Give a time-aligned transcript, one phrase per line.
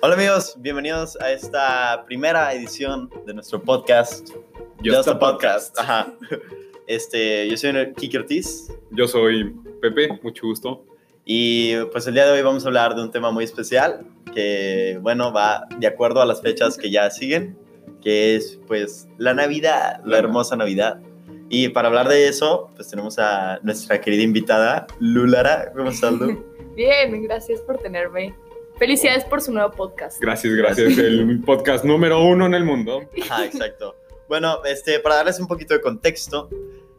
[0.00, 4.28] Hola amigos, bienvenidos a esta primera edición de nuestro podcast.
[4.84, 5.78] Just a Podcast.
[5.78, 6.12] Ajá.
[6.86, 10.84] Este, yo soy Kiki Ortiz Yo soy Pepe, mucho gusto.
[11.24, 14.98] y pues el día de hoy vamos a hablar de un tema muy especial que,
[15.02, 17.58] bueno, va de acuerdo a las fechas que ya siguen,
[18.02, 21.00] que es pues la Navidad, la La- hermosa Navidad.
[21.48, 25.72] Y para hablar de eso, pues tenemos a nuestra querida invitada, Lulara.
[25.74, 26.44] ¿Cómo estás, Lu?
[26.76, 28.34] Bien, gracias por tenerme.
[28.78, 30.20] Felicidades por su nuevo podcast.
[30.20, 30.98] Gracias, gracias.
[30.98, 33.08] El podcast número uno en el mundo.
[33.22, 33.96] Ajá, exacto.
[34.28, 36.50] Bueno, este, para darles un poquito de contexto,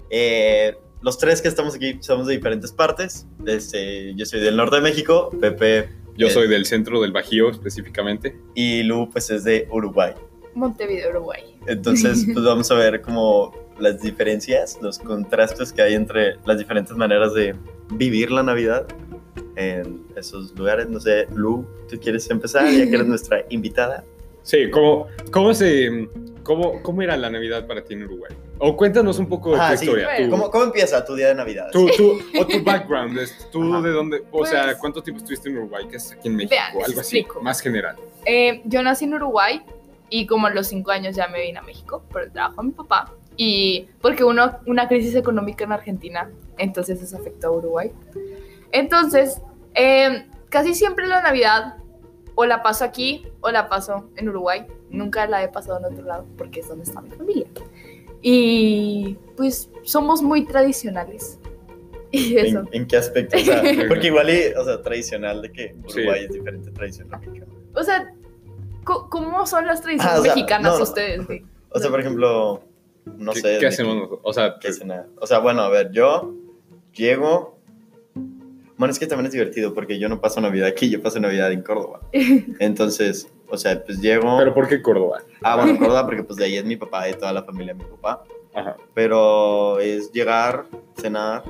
[0.10, 3.28] eh, los tres que estamos aquí somos de diferentes partes.
[3.46, 8.36] Este, yo soy del norte de México, Pepe Yo soy del centro del Bajío específicamente.
[8.56, 10.14] y Lu pues es de Uruguay.
[10.56, 11.60] Montevideo, Uruguay.
[11.68, 16.98] Entonces, pues vamos a ver como las diferencias, los contrastes que hay entre las diferentes
[16.98, 17.54] maneras de
[17.94, 18.88] vivir la Navidad
[19.58, 20.88] en esos lugares.
[20.88, 22.64] No sé, Lu, ¿tú quieres empezar?
[22.66, 24.06] Ya que eres nuestra invitada.
[24.44, 26.08] Sí, ¿cómo, cómo, se,
[26.44, 28.32] cómo, ¿cómo era la Navidad para ti en Uruguay?
[28.60, 29.84] O cuéntanos un poco de Ah, tu sí.
[29.86, 30.08] historia.
[30.16, 30.30] Bueno.
[30.32, 31.68] ¿Cómo, cómo empieza tu día de Navidad?
[31.74, 33.82] tú- tú- o tu background, es- tú Ajá.
[33.82, 35.86] de dónde, o sea, Pues- ¿cuánto tiempo estuviste en Uruguay?
[35.90, 36.52] ¿Qué es aquí en México?
[36.56, 37.42] Vean, Algo así, explico.
[37.42, 37.98] más general.
[38.26, 39.62] Eh, yo nací en Uruguay
[40.10, 42.68] y como a los cinco años ya me vine a México por el trabajo de
[42.70, 43.12] mi papá.
[43.36, 44.34] Y porque hubo
[44.66, 47.92] una crisis económica en Argentina, entonces eso afectó a Uruguay.
[48.72, 49.42] Entonces,
[49.76, 51.78] eh, casi siempre la Navidad
[52.36, 54.66] o la paso aquí o la paso en Uruguay.
[54.90, 57.48] Nunca la he pasado en otro lado porque es donde está mi familia.
[58.22, 61.40] Y pues somos muy tradicionales.
[62.10, 62.60] Y eso.
[62.60, 63.36] ¿En, en qué aspecto?
[63.36, 67.20] O sea, porque igual, y, o sea, tradicional de que Uruguay es diferente a tradicional
[67.20, 67.52] mexicana.
[67.76, 68.14] O sea,
[68.86, 70.84] ¿cómo son las tradiciones Ah, o sea, mexicanas no, no.
[70.84, 71.28] ustedes?
[71.70, 72.64] O sea, por ejemplo,
[73.06, 73.58] no ¿Qué, sé.
[73.60, 74.20] qué hacemos?
[74.24, 75.06] O sea, qué cena.
[75.20, 76.34] O sea, bueno, a ver, yo
[76.94, 77.57] llego.
[78.78, 81.52] Bueno, es que también es divertido porque yo no paso Navidad aquí, yo paso Navidad
[81.52, 82.02] en Córdoba.
[82.60, 84.38] Entonces, o sea, pues llego.
[84.38, 85.24] ¿pero por qué Córdoba?
[85.42, 87.84] Ah, bueno, Córdoba porque pues de ahí es mi papá y toda la familia de
[87.84, 88.24] mi papá.
[88.54, 88.78] Ajá.
[88.94, 90.66] Pero es llegar,
[91.00, 91.44] cenar,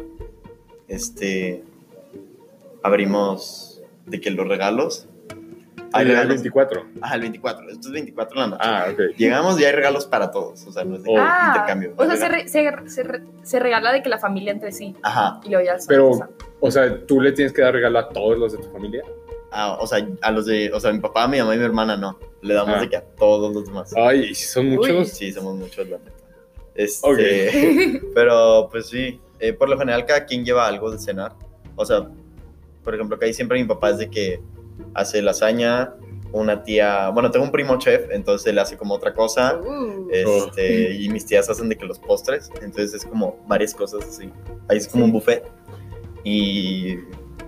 [0.88, 1.64] este.
[2.82, 5.07] Abrimos de que los regalos.
[5.94, 6.30] Hay El regalos.
[6.30, 6.86] 24.
[7.02, 7.70] Ah, el 24.
[7.70, 8.62] Esto es 24 en la noche.
[8.66, 9.00] Ah, ok.
[9.18, 10.66] Llegamos y hay regalos para todos.
[10.68, 11.22] O sea, no es de que Oh.
[11.22, 11.94] Ah, intercambio.
[11.96, 14.96] o sea, se, re- se, se re- se regala de que la familia entre sí
[15.04, 15.40] Ajá.
[15.44, 16.12] y luego ya se Pero-.
[16.60, 19.04] O sea, ¿tú le tienes que dar regalo a todos los de tu familia?
[19.52, 20.72] Ah, o sea, a los de.
[20.74, 22.20] O sea, mi papá, mi mamá y mi hermana no.
[22.42, 22.82] Le damos Ah.
[22.82, 23.94] de que a todos los demás.
[23.96, 25.10] Ay, si son muchos.
[25.10, 26.12] Sí, somos muchos, la neta.
[26.76, 28.02] Este.
[28.16, 29.20] Pero, pues sí.
[29.40, 31.34] eh, por lo general, cada quien lleva algo de cenar.
[31.76, 32.08] O sea,
[32.84, 34.40] por ejemplo, que ahí siempre mi papá es de que
[34.94, 35.94] hace lasaña.
[36.34, 37.10] Una tía.
[37.10, 39.58] Bueno, tengo un primo chef, entonces él hace como otra cosa.
[39.62, 44.04] Uh, Este, y mis tías hacen de que los postres, entonces es como varias cosas
[44.04, 44.30] así.
[44.68, 45.46] Ahí es como un buffet.
[46.26, 46.98] Y,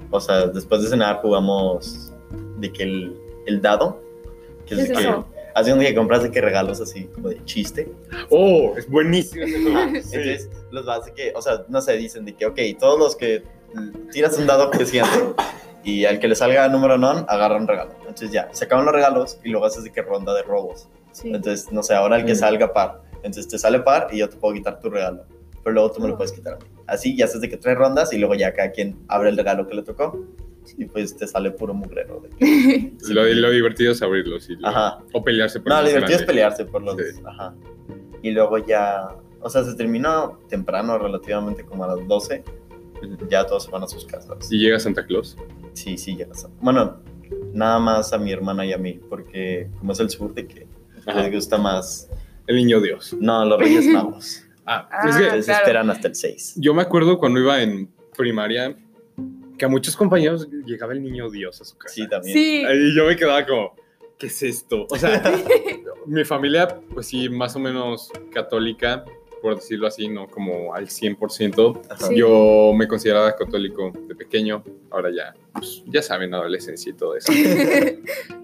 [0.10, 2.14] o sea, después de cenar jugamos
[2.58, 4.02] de que el, el dado,
[4.66, 5.24] que es ¿Qué de es que,
[5.56, 7.92] hace un día que compras de que regalos así como de chiste.
[8.30, 9.44] Oh, es buenísimo.
[9.44, 9.78] ese juego.
[10.04, 10.16] Sí.
[10.16, 13.16] Entonces los vas de que, o sea, no sé, dicen de que, ok, todos los
[13.16, 13.44] que
[14.12, 15.12] tiras un dado creciente
[15.84, 17.92] y al que le salga número non, agarra un regalo.
[18.02, 20.88] Entonces ya, se acaban los regalos y luego haces de que ronda de robos.
[21.12, 21.30] sí.
[21.34, 22.38] Entonces, no sé, ahora el que Mm.
[22.38, 23.02] salga par.
[23.18, 25.24] Entonces te sale par y yo te puedo quitar tu regalo.
[25.64, 26.66] Pero luego tú me lo puedes quitar a mí.
[26.88, 29.68] Así ya haces de que tres rondas y luego ya cada quien abre el regalo
[29.68, 30.18] que le tocó.
[30.78, 32.22] Y pues te sale puro mugrero.
[32.22, 35.00] de que- Lo, lo divertido es abrirlos y lo- Ajá.
[35.14, 36.34] o pelearse por No, el lo más divertido es grande.
[36.34, 36.96] pelearse por los...
[36.96, 37.22] Sí.
[37.26, 37.54] Ajá.
[38.22, 39.08] Y luego ya...
[39.42, 42.44] O sea, se terminó temprano, relativamente como a las 12.
[43.02, 43.28] Ujú.
[43.30, 44.52] Ya todos se van a sus casas.
[44.52, 45.36] Y llega Santa Claus.
[45.74, 46.48] Sí, sí, ya las...
[46.62, 47.02] Bueno,
[47.54, 49.00] nada más a mi hermana y a mí.
[49.10, 50.68] Porque como es el sur de que
[51.06, 51.22] Ajá.
[51.24, 52.10] les gusta más...
[52.48, 53.16] El niño Dios.
[53.20, 54.44] No, los Reyes Magos.
[54.66, 55.60] Ah, Ah, es que Entonces claro.
[55.62, 56.54] esperan hasta el 6.
[56.58, 58.76] yo me acuerdo cuando iba en primaria
[59.58, 61.94] que a muchos compañeros llegaba el niño Dios a su casa.
[61.96, 62.34] Sí, también.
[62.38, 62.64] Sí.
[62.64, 63.76] Y yo me quedaba como,
[64.18, 64.86] ¿qué es esto?
[64.90, 65.22] O sea,
[66.06, 69.04] mi familia, pues sí, más o menos católica,
[69.42, 71.82] por decirlo así, no como al 100%.
[71.90, 72.08] Ajá.
[72.08, 72.16] Sí.
[72.18, 77.32] Yo me consideraba católico de pequeño, ahora ya, pues, ya saben, adolescencia y todo eso.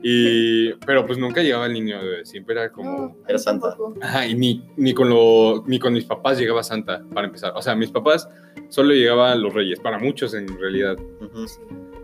[0.08, 2.92] Y, pero pues nunca llegaba el niño, eh, siempre era como...
[2.92, 3.76] No, Era Santa.
[4.02, 7.54] Ajá, y ni, ni, con lo, ni con mis papás llegaba Santa, para empezar.
[7.56, 8.30] O sea, mis papás
[8.70, 10.96] solo llegaban los reyes, para muchos en realidad.
[11.22, 11.46] Ujú.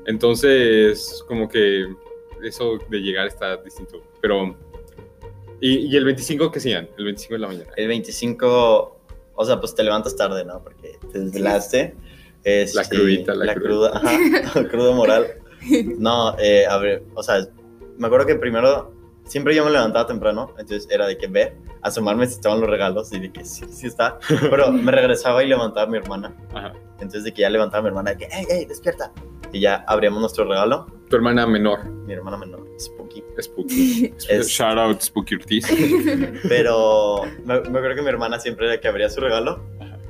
[0.08, 1.94] Entonces, como que
[2.44, 4.02] eso de llegar está distinto.
[4.20, 4.56] Pero...
[5.62, 6.90] ¿Y, y el 25 qué hacían?
[6.98, 7.72] El 25 de la mañana.
[7.78, 9.00] El 25,
[9.36, 10.64] o sea, pues te levantas tarde, ¿no?
[10.64, 11.96] Porque te desvelaste.
[12.44, 15.28] Este, La crudita, la cruda, ajá, crudo moral.
[16.00, 17.48] No, eh, a ver, o sea,
[17.98, 18.92] me acuerdo que primero,
[19.26, 23.14] siempre yo me levantaba temprano, entonces era de que ver, asomarme si estaban los regalos
[23.14, 24.18] y de que sí, sí está.
[24.28, 26.36] Pero me regresaba y levantaba a mi hermana.
[26.54, 26.74] Ajá.
[26.94, 29.14] Entonces de que ya levantaba a mi hermana de que, hey, hey, despierta.
[29.52, 31.84] Y ya abríamos nuestro regalo Tu hermana menor.
[31.86, 33.22] Mi hermana menor, Spooky.
[33.40, 34.14] Spooky.
[34.30, 35.68] Es- Shout out Spooky Ortiz.
[36.48, 39.62] Pero me, me acuerdo que mi hermana siempre era que abría su regalo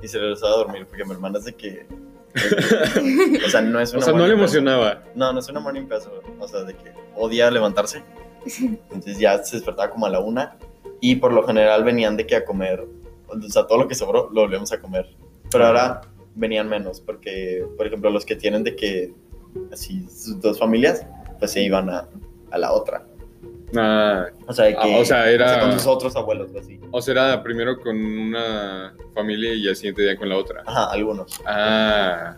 [0.02, 1.86] y se regresaba a dormir porque mi hermana es de que.
[3.46, 4.06] o sea, no es O una.
[4.06, 5.04] sea, no le emocionaba.
[5.16, 6.14] No, no es una morning person.
[6.40, 8.04] O sea, de que odia levantarse.
[8.62, 10.56] Entonces ya se despertaba como a la una.
[11.02, 12.86] Y por lo general venían de que a comer.
[13.28, 15.10] O sea, todo lo que sobró lo volvemos a comer.
[15.52, 16.02] Pero ahora
[16.36, 17.02] venían menos.
[17.02, 19.14] Porque, por ejemplo, los que tienen de que.
[19.72, 21.06] Así, sus dos familias,
[21.40, 22.08] pues se iban a,
[22.52, 23.06] a la otra.
[23.76, 24.80] Ah, O sea, de que.
[24.96, 26.80] Ah, o sea, era- con sus otros abuelos, o así.
[26.92, 30.64] o sea, era primero con una familia y al siguiente día con la otra.
[30.66, 31.40] Ajá, algunos.
[31.46, 32.36] Ah,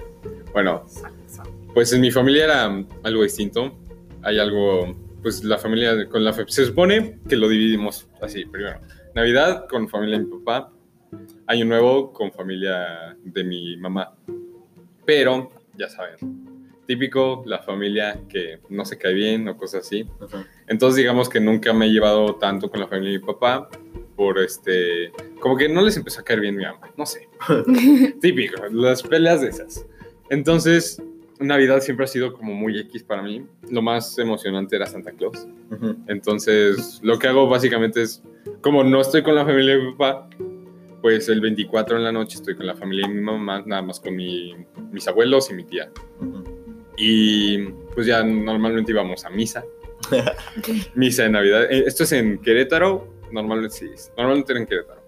[0.53, 0.85] bueno,
[1.73, 3.73] pues en mi familia era algo distinto.
[4.21, 8.79] Hay algo, pues la familia con la se supone que lo dividimos así, primero.
[9.15, 10.71] Navidad con familia de mi papá,
[11.47, 14.13] Año Nuevo con familia de mi mamá.
[15.05, 16.15] Pero, ya saben,
[16.87, 20.07] típico la familia que no se cae bien o cosas así.
[20.67, 23.69] Entonces digamos que nunca me he llevado tanto con la familia de mi papá
[24.15, 27.27] por este, como que no les empezó a caer bien mi mamá, no sé.
[28.21, 29.85] Típico, las peleas de esas.
[30.29, 31.01] Entonces,
[31.39, 33.45] Navidad siempre ha sido como muy X para mí.
[33.69, 35.47] Lo más emocionante era Santa Claus.
[36.07, 38.21] Entonces, lo que hago básicamente es,
[38.61, 40.29] como no estoy con la familia de mi papá,
[41.01, 43.99] pues el 24 en la noche estoy con la familia de mi mamá, nada más
[43.99, 44.55] con mi-
[44.91, 45.89] mis abuelos y mi tía.
[46.21, 46.43] Ujú.
[46.97, 47.57] Y
[47.93, 49.63] pues ya normalmente íbamos a misa.
[50.95, 51.63] Misa de Navidad.
[51.71, 53.07] Eh, Esto es en Querétaro.
[53.31, 53.89] Normalmente sí.
[54.17, 55.01] Normalmente era en Querétaro.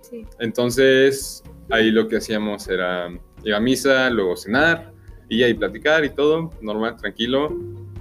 [0.00, 0.24] Sí.
[0.38, 3.08] Entonces, ahí lo que hacíamos era
[3.42, 4.92] ir a misa, luego cenar
[5.28, 7.54] y ahí platicar y todo, normal, tranquilo.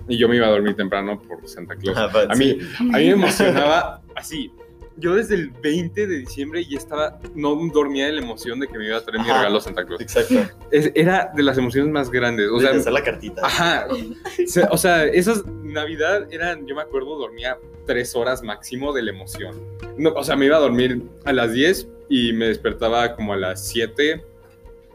[0.07, 1.97] Y yo me iba a dormir temprano por Santa Claus.
[1.97, 2.67] Ajá, pues, A mí, sí.
[2.77, 4.51] a mí me emocionaba así.
[4.97, 8.77] Yo desde el 20 de diciembre ya estaba, no dormía de la emoción de que
[8.77, 10.01] me iba a traer mi regalo Santa Claus.
[10.01, 10.35] Exacto.
[10.71, 12.47] Es- era de las emociones más grandes.
[12.51, 13.41] O sea, hacer la cartita.
[13.45, 13.87] Ajá.
[14.71, 17.57] O sea, esas Navidad eran, yo me acuerdo, dormía
[17.87, 19.55] tres horas máximo de la emoción.
[19.97, 23.37] No, o sea, me iba a dormir a las 10 y me despertaba como a
[23.37, 24.23] las 7,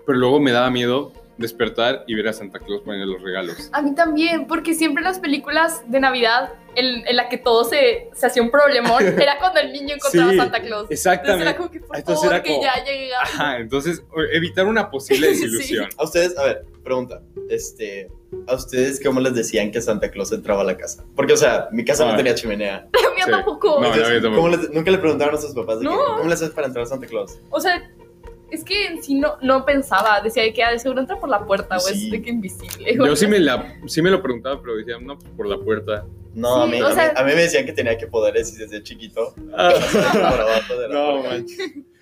[0.07, 3.71] pero luego me daba miedo despertar y ver a Santa Claus poner los regalos.
[3.73, 7.65] A mí también, porque siempre en las películas de Navidad, en, en la que todo
[7.65, 10.83] se, se hacía un problemón, era cuando el niño encontraba Sí, a Santa Claus.
[10.83, 11.43] Entonces Exactamente.
[11.49, 13.15] era como que, por Entonces favor, era que ya llegue.
[13.15, 14.03] a- Ajá, entonces
[14.33, 15.43] evitar una posible Sí.
[15.45, 15.89] desilusión.
[15.97, 17.23] A ustedes, a ver, pregunta.
[17.49, 18.11] Este,
[18.47, 21.05] ¿a ustedes cómo les decían que Santa Claus entraba a la casa?
[21.17, 22.11] Porque, o sea, mi casa Ah.
[22.13, 22.89] no tenía chimenea.
[23.03, 23.31] La mía Sí.
[23.31, 23.69] tampoco.
[23.81, 24.43] No, Entonces, la mía tampoco.
[24.43, 26.05] ¿cómo les- nunca le preguntaron a sus papás de que, No.
[26.17, 27.39] ¿cómo le haces para entrar a Santa Claus?
[27.51, 27.91] O sea,
[28.51, 30.21] es que en sí no, no pensaba.
[30.21, 32.07] Decía de que ah, de seguro entra por la puerta o Sí.
[32.07, 32.95] es de que invisible.
[32.97, 36.07] Yo sí me, la, sí me lo preguntaba, pero decía, no, por la puerta.
[36.35, 38.07] No, Sí, a, mí, o a, mí, sea- a mí me decían que tenía que
[38.07, 39.73] poderes y desde chiquito Ah,
[40.13, 41.59] por abajo de la no, manches.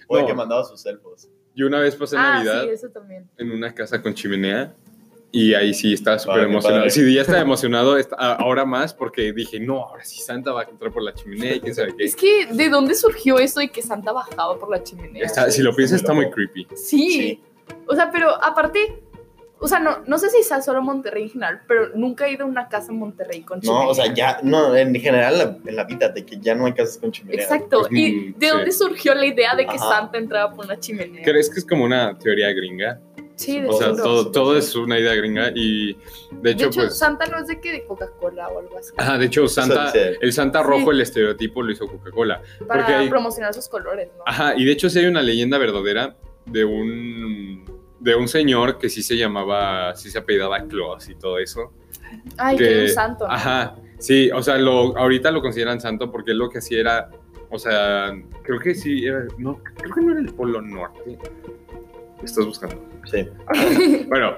[0.09, 0.29] O de No.
[0.29, 1.29] que mandaba sus elfos.
[1.55, 3.29] Yo una vez pasé Ah, Navidad sí, eso también.
[3.39, 4.75] en una casa con chimenea
[5.39, 6.81] y ahí sí estaba súper emocionado.
[6.85, 6.91] padre.
[6.91, 10.63] Sí, ya estaba emocionado est- a- ahora más porque dije, no, ahora sí Santa va
[10.63, 12.05] a entrar por la chimenea y quién sabe qué.
[12.05, 15.25] Es que, ¿de dónde surgió eso de que Santa bajaba por la chimenea?
[15.25, 16.67] Está- si lo piensas está muy creepy.
[16.75, 17.11] Sí.
[17.11, 17.41] Sí.
[17.87, 19.03] O sea, pero aparte,
[19.59, 22.45] o sea, no, no sé si sea solo Monterrey en general, pero nunca he ido
[22.45, 23.85] a una casa en Monterrey con chimenea.
[23.85, 26.55] No, o sea, ya, no, en general en la, en la vida, de que ya
[26.55, 27.43] no hay casas con chimenea.
[27.43, 27.81] Exacto.
[27.81, 28.53] Pues, ¿Y mm, de sí.
[28.53, 29.89] dónde surgió la idea de que Ajá.
[30.01, 31.23] Santa entraba por una chimenea?
[31.25, 33.01] ¿Crees que es como una teoría gringa?
[33.37, 34.03] Sí, de O sea, seguro.
[34.03, 35.99] todo, todo es una idea gringa y de
[36.41, 36.99] De hecho, hecho, pues...
[36.99, 38.93] Santa no es de que de Coca-Cola o algo así.
[38.97, 40.67] Ajá, de hecho, Santa, el Santa Sí.
[40.69, 42.41] rojo, el estereotipo lo hizo Coca-Cola.
[42.67, 44.23] para porque hay- promocionar sus colores, ¿no?
[44.27, 46.17] Ajá, y de hecho sí hay una leyenda verdadera
[46.47, 47.65] de un
[48.01, 51.73] de un señor que sí se llamaba, sí se apellidaba Claus y todo eso.
[52.39, 53.27] Ay, que, que- era un santo.
[53.27, 53.33] ¿no?
[53.35, 57.11] Ajá, sí, o sea, lo, ahorita lo consideran santo porque él lo que hacía era,
[57.51, 58.13] o sea,
[58.45, 61.19] creo que sí, era, no, creo que no era el Polo Norte.
[62.23, 62.77] Estás buscando.
[63.07, 63.29] Sí.
[64.09, 64.35] Bueno,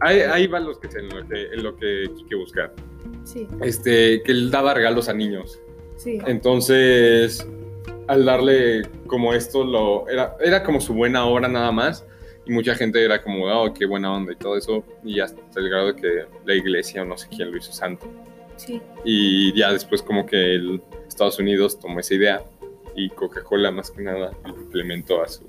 [0.00, 2.72] ahí, ahí van los que en lo que, en lo que hay que buscar.
[3.24, 5.60] Sí, Este, que él daba regalos a niños.
[5.96, 6.18] sí.
[6.26, 7.46] Entonces,
[8.06, 12.06] al darle como esto, lo, era, era como su buena obra nada más.
[12.46, 14.82] Y mucha gente era como, oh, qué buena onda y todo eso.
[15.04, 18.06] Y hasta el grado de que la iglesia o no sé quién lo hizo santo.
[18.56, 18.80] sí.
[19.04, 22.42] Y ya después como que el Estados Unidos tomó esa idea
[22.96, 25.46] y Coca-Cola más que nada lo implementó a su...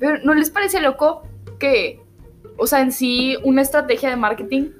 [0.00, 1.22] Pero ¿no les parece loco
[1.60, 2.00] que,
[2.58, 4.70] o sea, en sí, una estrategia de marketing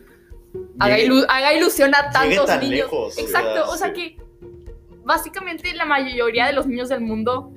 [0.81, 2.77] haga, Llegue- ilu- haga ilusión a tantos tan niños?
[2.77, 4.17] lejos, Exacto, o sea sí.
[4.17, 4.17] que
[5.05, 7.53] básicamente la mayoría de los niños del mundo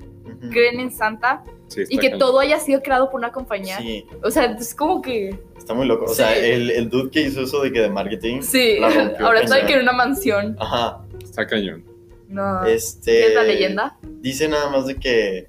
[0.50, 2.18] creen en Santa Sí, y está que cañón.
[2.18, 3.78] todo haya sido creado por una compañía.
[3.78, 5.38] Sí, O sea, es como que...
[5.56, 6.04] está muy loco.
[6.04, 8.42] O sea, el, el dude que hizo eso de que de marketing.
[8.42, 9.66] Sí, La rompió ahora cañón.
[9.66, 10.56] que en una mansión.
[10.60, 11.00] Ajá.
[11.22, 11.84] Está cañón.
[12.28, 12.64] No.
[12.66, 13.10] Este.
[13.12, 13.96] ¿Qué es la leyenda?
[14.02, 15.48] Dice nada más de que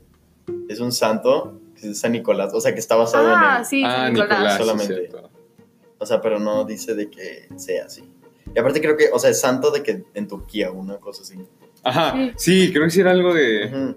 [0.70, 2.54] es un santo, que es San Nicolás.
[2.54, 3.66] O sea, que está basado Ah, en él.
[3.66, 4.58] sí, ah, San Nicolás.
[4.58, 5.12] Solamente.
[5.98, 8.04] O sea, pero no dice de que sea así.
[8.54, 11.36] Y aparte creo que, o sea, es santo de que en Turquía, una cosa así.
[11.84, 12.66] Ajá, Sí.
[12.66, 13.96] sí, creo que sí era algo de,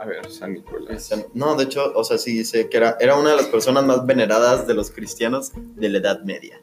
[0.00, 1.04] A ver, San Nicolás.
[1.04, 3.84] San- No, de hecho, o sea, sí dice que era, era una de las personas
[3.84, 6.60] más veneradas de los cristianos de la Edad Media.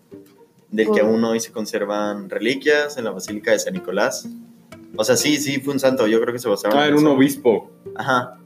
[0.72, 1.06] Del que Oh.
[1.08, 4.28] aún hoy se conservan reliquias en la Basílica de San Nicolás.
[4.98, 6.08] O sea, sí, sí, fue un santo.
[6.08, 7.70] Yo creo que se basaron Ah, en era un obispo.
[7.96, 8.40] Ajá.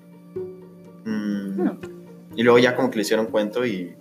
[1.09, 1.79] Mm, Hmm.
[2.35, 3.95] Y luego ya como que le hicieron cuento y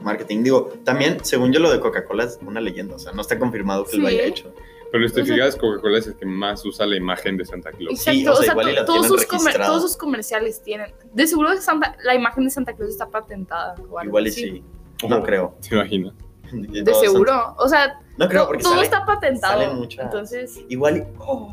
[0.00, 0.42] marketing.
[0.44, 2.94] Digo, también, según yo, lo de Coca-Cola es una leyenda.
[2.94, 4.14] O sea, no está confirmado que lo Sí.
[4.14, 4.52] haya hecho.
[4.92, 7.92] Pero si te fijas, Coca-Cola es el que más usa la imagen de Santa Claus.
[7.92, 10.62] Exacto, Sí, o sea, o sea, igual y to- la todos, sus todos sus comerciales
[10.62, 10.92] tienen.
[11.12, 13.72] De seguro que Santa, la imagen de Santa Claus está patentada.
[13.74, 14.42] algo Igual y así.
[14.42, 14.64] sí.
[15.08, 15.54] No Ojo, creo.
[15.68, 16.14] ¿Te imaginas?
[16.52, 17.54] De seguro.
[17.58, 19.74] O sea, No creo porque todo sale- está patentado.
[19.74, 21.52] muchas- Entonces, Igual y, oh,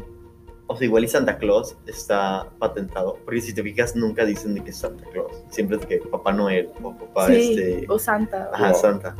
[0.67, 4.63] o sea, igual y Santa Claus está patentado, porque si te fijas nunca dicen de
[4.63, 7.99] que es Santa Claus, siempre es de que Papá Noel o Papá sí, este, o
[7.99, 8.49] Santa.
[8.53, 9.15] ajá, o- Santa.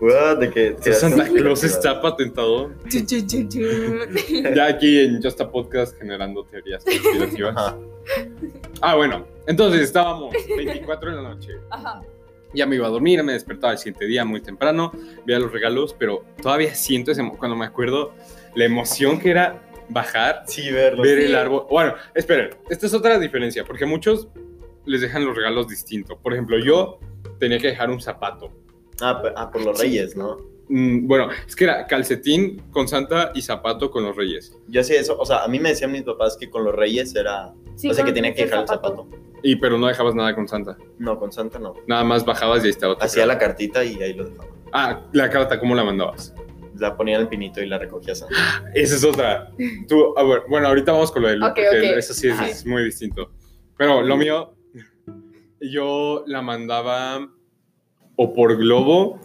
[0.00, 2.70] What, de que Si Santa Claus está patentado.
[4.54, 7.56] Ya aquí en Just a Podcast generando teorías conspirativas.
[7.56, 7.76] Ajá.
[8.80, 9.26] Ah, bueno.
[9.46, 11.52] Entonces estábamos 24 en la noche.
[11.70, 12.02] Ajá.
[12.54, 14.92] Ya me iba a dormir, me despertaba el siguiente día muy temprano,
[15.26, 18.14] veía los regalos, pero todavía siento ese, cuando me acuerdo
[18.54, 21.02] la emoción que era bajar, Sí, verlo.
[21.02, 21.24] ver Sí.
[21.26, 21.66] el árbol.
[21.70, 24.28] Bueno, esperen, esta es otra diferencia, porque muchos
[24.84, 26.18] les dejan los regalos distintos.
[26.22, 26.98] Por ejemplo, yo
[27.38, 28.50] tenía que dejar un zapato.
[29.00, 30.38] Ah, ah, por los reyes, ¿no?
[30.70, 34.54] Mm, bueno, es que era calcetín con Santa y zapato con los reyes.
[34.66, 37.14] Yo hacía eso, o sea, a mí me decían mis papás que con los reyes
[37.14, 39.08] era, Sí, o sea, que tenía que dejar el zapato.
[39.42, 40.76] Y pero no dejabas nada con Santa.
[40.98, 41.74] No, con Santa no.
[41.86, 44.48] Nada más bajabas y ahí estaba Hacía la cartita y ahí lo dejaba.
[44.72, 46.34] Ah, la carta, ¿cómo la mandabas?
[46.78, 48.34] La ponía en el pinito y la recogía Santa.
[48.74, 49.52] Esa es otra.
[49.88, 51.98] Tú, a ver, bueno, ahorita vamos con lo de Lu, Ok, porque ok.
[51.98, 53.30] eso sí es, muy distinto.
[53.76, 54.54] Pero lo mío,
[55.60, 57.28] yo la mandaba
[58.16, 59.20] o por globo.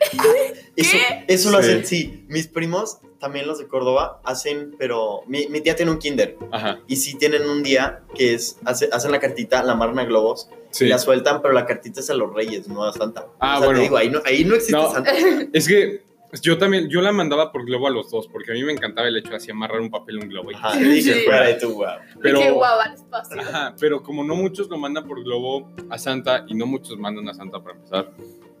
[0.76, 1.24] Eso, ¿Qué?
[1.28, 1.68] eso lo Sí.
[1.70, 2.24] hacen, sí.
[2.28, 6.36] Mis primos, también los de Córdoba, hacen, pero mi, mi tía tiene un kinder.
[6.50, 10.04] Ajá, Y sí tienen un día que es, hace- hacen la cartita, la amarran a
[10.04, 10.86] globos sí.
[10.86, 13.28] y la sueltan, pero la cartita es a los reyes, no a Santa.
[13.38, 13.80] Ah, O sea, te bueno.
[13.82, 14.90] digo, ahí no, ahí no existe No.
[14.92, 15.12] Santa.
[15.52, 16.02] Es que
[16.42, 19.08] yo también, yo la mandaba por globo a los dos, porque a mí me encantaba
[19.08, 20.50] el hecho de así amarrar un papel a un globo.
[20.50, 22.00] y- Ajá, y fuera.
[22.22, 23.40] Pero- Qué guau, al espacio.
[23.40, 27.28] Ajá, pero como no muchos lo mandan por globo a Santa y no muchos mandan
[27.28, 28.10] a Santa para empezar,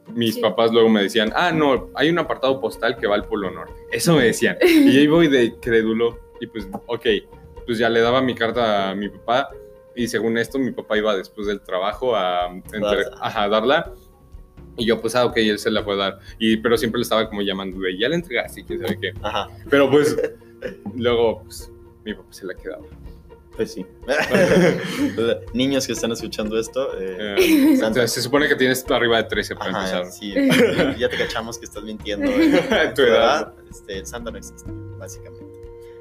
[0.08, 0.40] mis Sí.
[0.40, 3.74] papás luego me decían, ah, no, hay un apartado postal que va al Polo Norte.
[3.90, 4.56] Eso me decían.
[4.62, 7.06] Y ahí voy de crédulo y pues, ok,
[7.66, 9.48] pues ya le daba mi carta a mi papá
[9.96, 13.16] y según esto mi papá iba después del trabajo a, entre- Darla.
[13.20, 13.92] ajá, a darla.
[14.76, 16.18] Y yo, pues, ah, ok, él se la fue a dar.
[16.38, 19.12] Y, pero siempre le estaba como llamando de, ya la entregaste, quién sabe qué.
[19.22, 20.16] Ajá, Pero pues,
[20.96, 21.70] luego, pues,
[22.04, 22.82] mi papá se la quedaba.
[23.56, 23.86] pues sí.
[25.52, 29.54] Niños que están escuchando esto, eh, Eh, entonces, se supone que tienes arriba de 13
[29.56, 30.12] para Ajá, empezar.
[30.12, 30.34] sí,
[30.98, 32.30] ya te cachamos que estás mintiendo.
[32.30, 32.92] eh.
[32.94, 33.52] Tu edad.
[33.70, 35.44] Este, Santa no existe, básicamente.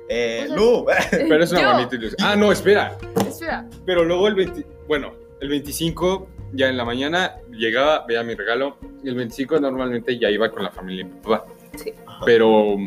[0.09, 1.71] Eh, O sea, Lu, Pero es una Yo.
[1.73, 2.17] bonita ilusión.
[2.21, 2.97] Ah, no, espera.
[3.27, 3.69] Espera.
[3.85, 8.77] Pero luego el 20, bueno, el 25 ya en la mañana llegaba, veía mi regalo.
[9.03, 11.45] Y el 25 normalmente ya iba con la familia de mi papá.
[11.75, 11.91] Sí.
[12.25, 12.77] Pero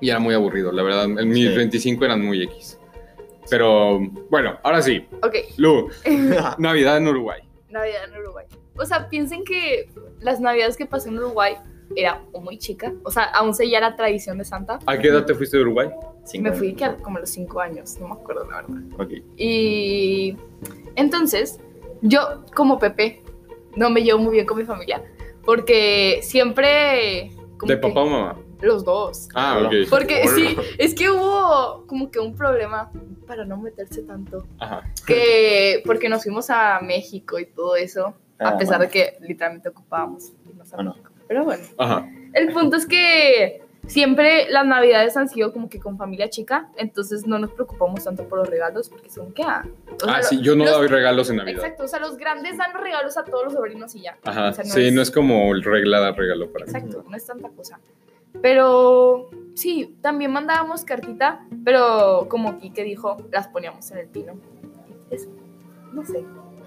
[0.00, 1.04] ya era muy aburrido, la verdad.
[1.04, 1.56] En mis Sí.
[1.56, 2.78] 25 eran muy X.
[3.50, 5.04] Pero bueno, ahora sí.
[5.22, 5.34] Ok.
[5.56, 5.88] Lu,
[6.58, 7.40] Navidad en Uruguay.
[7.70, 8.46] Navidad en Uruguay.
[8.76, 11.54] O sea, piensen que las navidades que pasé en Uruguay
[11.96, 12.92] era muy chica.
[13.04, 14.78] O sea, aún seguía la tradición de Santa.
[14.86, 15.90] ¿A qué edad te fuiste de Uruguay?
[16.24, 18.76] Cinco Me fui que a- como a los cinco años, no me acuerdo la verdad.
[18.98, 19.10] Ok.
[19.36, 20.36] Y
[20.94, 21.60] entonces,
[22.02, 23.22] yo como Pepe,
[23.76, 25.02] no me llevo muy bien con mi familia.
[25.44, 27.30] Porque siempre...
[27.58, 28.36] como ¿De que- papá o mamá?
[28.60, 29.28] Los dos.
[29.34, 29.72] Ah, ok.
[29.90, 32.92] Porque sí, es que hubo como que un problema
[33.26, 34.46] para no meterse tanto.
[34.60, 34.82] Ajá.
[35.04, 38.92] Que porque nos fuimos a México y todo eso, Ah, a pesar bueno.
[38.92, 40.90] de que literalmente ocupábamos irnos a Bueno.
[40.92, 41.10] México.
[41.26, 42.08] Pero bueno, Ajá.
[42.34, 47.26] el punto es que siempre las navidades han sido como que con familia chica, entonces
[47.26, 49.64] no nos preocupamos tanto por los regalos porque son que ah,
[50.00, 51.58] o sea, Ah, sí, yo no los- doy regalos en Navidad.
[51.64, 54.16] Exacto, o sea, los grandes dan los regalos a todos los sobrinos y ya.
[54.24, 54.48] Ajá.
[54.50, 56.72] O sea, no sí, es- no es como el regla dar regalo para mí.
[56.72, 57.80] Exacto, no es tanta cosa.
[58.40, 64.34] Pero sí, también mandábamos cartita, pero como Kike dijo, las poníamos en el pino.
[65.10, 65.28] Eso,
[65.92, 66.24] no sé.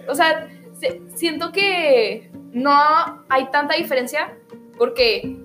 [0.08, 0.48] O sea,
[0.80, 2.72] se- siento que no
[3.30, 4.38] hay tanta diferencia
[4.78, 5.38] porque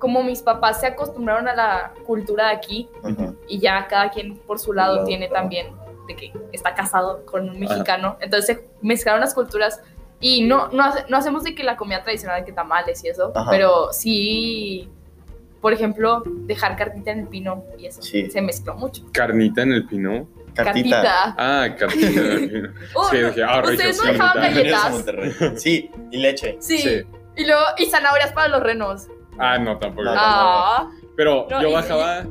[0.00, 3.34] como mis papás se acostumbraron a la cultura de aquí Ajá.
[3.46, 5.42] y ya cada quien por su lado Lado, tiene claro.
[5.42, 5.66] también
[6.08, 9.80] de que está casado con un mexicano, entonces se mezclaron las culturas
[10.18, 13.30] y no, no, no hacemos de que la comida tradicional de que tamales y eso,
[13.34, 13.48] Ajá.
[13.50, 14.88] pero sí,
[15.60, 18.30] por ejemplo, dejar cartita en el pino y eso, Sí.
[18.30, 19.02] se mezcló mucho.
[19.12, 20.26] Carnita en el pino.
[20.54, 21.34] Cartita.
[21.38, 22.68] Ah, cartita en el pino.
[22.94, 25.04] Oh, Sí, dije, ah, ¿Ustedes no dejaban galletas?
[25.56, 26.56] Sí, y leche.
[26.60, 26.78] Sí.
[26.78, 27.02] Sí.
[27.36, 29.06] Y luego, y zanahorias para los renos.
[29.40, 30.04] Ah, no, tampoco.
[30.04, 30.20] No, no.
[30.20, 32.26] Ah, Pero No, yo y- bajaba,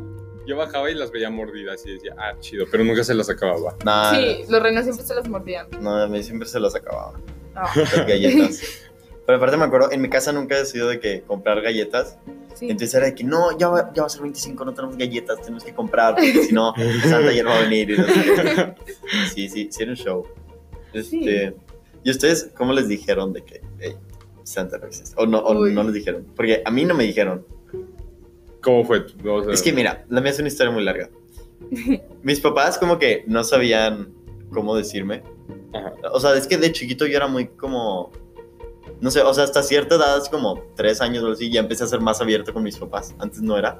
[0.45, 3.75] yo bajaba y las veía mordidas y decía, ah, chido, pero nunca se las acababa.
[3.83, 5.67] Nah, Sí, los renos siempre se las mordían.
[5.81, 7.19] no, a mí siempre se los acababa.
[7.55, 7.61] No.
[7.75, 8.61] Las galletas.
[9.25, 12.17] Pero aparte me acuerdo, en mi casa nunca he sido de que comprar galletas.
[12.55, 12.65] Sí.
[12.69, 15.39] Entonces era de que no, ya va, ya va a ser 25, no tenemos galletas,
[15.41, 16.73] tenemos que comprar, porque si no,
[17.03, 17.91] Santa ya no va a venir.
[17.91, 18.75] y no sé qué.
[19.33, 20.27] Sí, sí, sí, era un show.
[20.93, 21.55] Este,
[22.03, 23.95] ¿Y ustedes cómo les dijeron de que hey,
[24.49, 25.15] Santa no existe?
[25.17, 25.73] O, no, o Uy.
[25.73, 26.25] no les dijeron.
[26.35, 27.45] Porque a mí no me dijeron.
[28.61, 29.05] ¿Cómo fue?
[29.25, 31.09] O sea, Es que mira, la mía es una historia muy larga.
[32.23, 34.13] Mis papás como que no sabían
[34.51, 35.23] cómo decirme.
[35.73, 35.93] Ajá.
[36.11, 38.11] O sea, es que de chiquito yo era muy como...
[39.01, 41.87] No sé, o sea, hasta cierta edad, como tres años o así, ya empecé a
[41.87, 43.15] ser más abierto con mis papás.
[43.19, 43.79] Antes no era.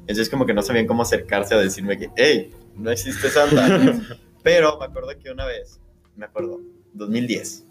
[0.00, 4.00] Entonces como que no sabían cómo acercarse a decirme que, hey, no existe Santa.
[4.42, 5.80] Pero me acuerdo que una vez,
[6.16, 6.60] me acuerdo,
[6.94, 7.64] 2010.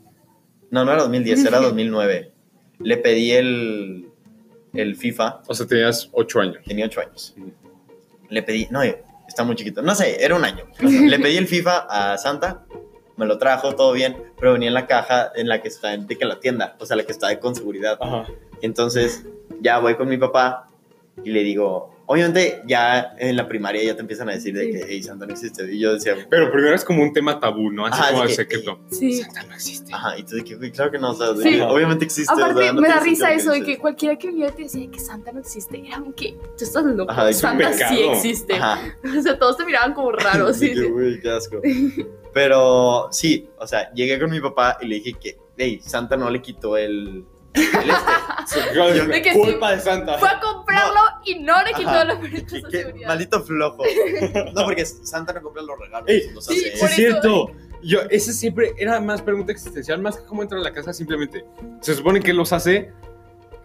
[0.72, 2.34] No, no era 2010, era 2009.
[2.79, 4.10] Le pedí el,
[4.74, 6.58] el FIFA, O sea, tenías ocho años.
[6.65, 7.36] tenía ocho años.
[8.29, 8.82] Le pedí, no,
[9.27, 10.65] está muy chiquito, no sé, era un año.
[10.79, 12.65] Le pedí el FIFA a Santa,
[13.17, 16.08] me lo trajo, todo bien, pero venía en la caja en la que está en
[16.08, 17.98] de que la tienda, o sea, la que está con seguridad.
[18.01, 18.25] Ajá.
[18.62, 19.25] Entonces,
[19.62, 20.70] ya voy con mi papá
[21.24, 24.85] y le digo, obviamente ya en la primaria ya te empiezan a decir de que,
[24.88, 25.71] hey, Santa no existe.
[25.74, 27.85] Y yo decía, Pero primero es como un tema tabú, ¿no?
[27.85, 28.79] Así Ajá, como de el secreto.
[28.91, 29.13] Sí.
[29.21, 29.93] Santa no existe.
[29.93, 31.50] ajá, y tú de que, güey, claro que no, o sea, Sí.
[31.55, 32.33] que obviamente existe.
[32.33, 34.89] o sea, Aparte, no me da risa eso de que cualquiera que viniera te decía
[34.89, 35.83] que Santa no existe.
[35.85, 37.12] Era como que tú estás loco.
[37.12, 38.53] Ajá, Santa sí existe.
[38.55, 38.79] Ajá.
[39.17, 40.57] O sea, todos te miraban como raros.
[40.59, 40.83] Sí, que, sí.
[40.83, 41.62] güey, qué asco.
[42.33, 46.29] Pero sí, o sea, llegué con mi papá y le dije que, hey, Santa no
[46.29, 49.05] le quitó el, el este.
[49.07, 50.17] De que Culpa de Santa.
[50.17, 52.05] Fue a comprarlo y no le quitó Ajá.
[52.05, 53.07] los perritos de seguridad.
[53.07, 53.83] maldito flojo.
[54.53, 56.09] No, porque Santa no compra los regalos.
[56.09, 57.51] Ey, los sí, hace Sí, por es cierto.
[57.81, 61.45] Yo, ese siempre era más pregunta existencial, más que cómo entra a la casa, simplemente.
[61.81, 62.91] Se supone que los hace.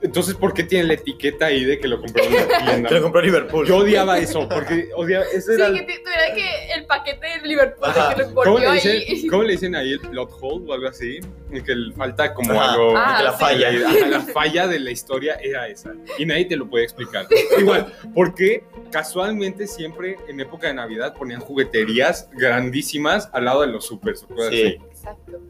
[0.03, 2.71] Entonces, ¿por qué tiene la etiqueta ahí de que lo compró en la Que lo
[2.89, 3.01] tienda?
[3.03, 3.67] compró Liverpool.
[3.67, 5.27] Yo odiaba eso, porque odiaba.
[5.27, 5.73] Ese Sí, era.
[5.75, 8.09] que tuviera que el paquete de Liverpool Ajá.
[8.11, 8.75] de que lo ¿Cómo le, ahí.
[8.77, 11.21] dicen, ¿Cómo le dicen ahí el plot hole o algo así?
[11.53, 12.95] Que falta como Ajá, algo.
[12.97, 13.39] Ah, que la sí.
[13.41, 13.69] falla.
[13.89, 15.93] Ajá, la falla de la historia era esa.
[16.19, 17.27] Y nadie te lo puede explicar.
[17.59, 23.85] Igual, porque casualmente siempre en época de Navidad ponían jugueterías grandísimas al lado de los
[23.87, 24.35] supers Sí.
[24.47, 24.61] así.
[24.91, 25.41] Exacto.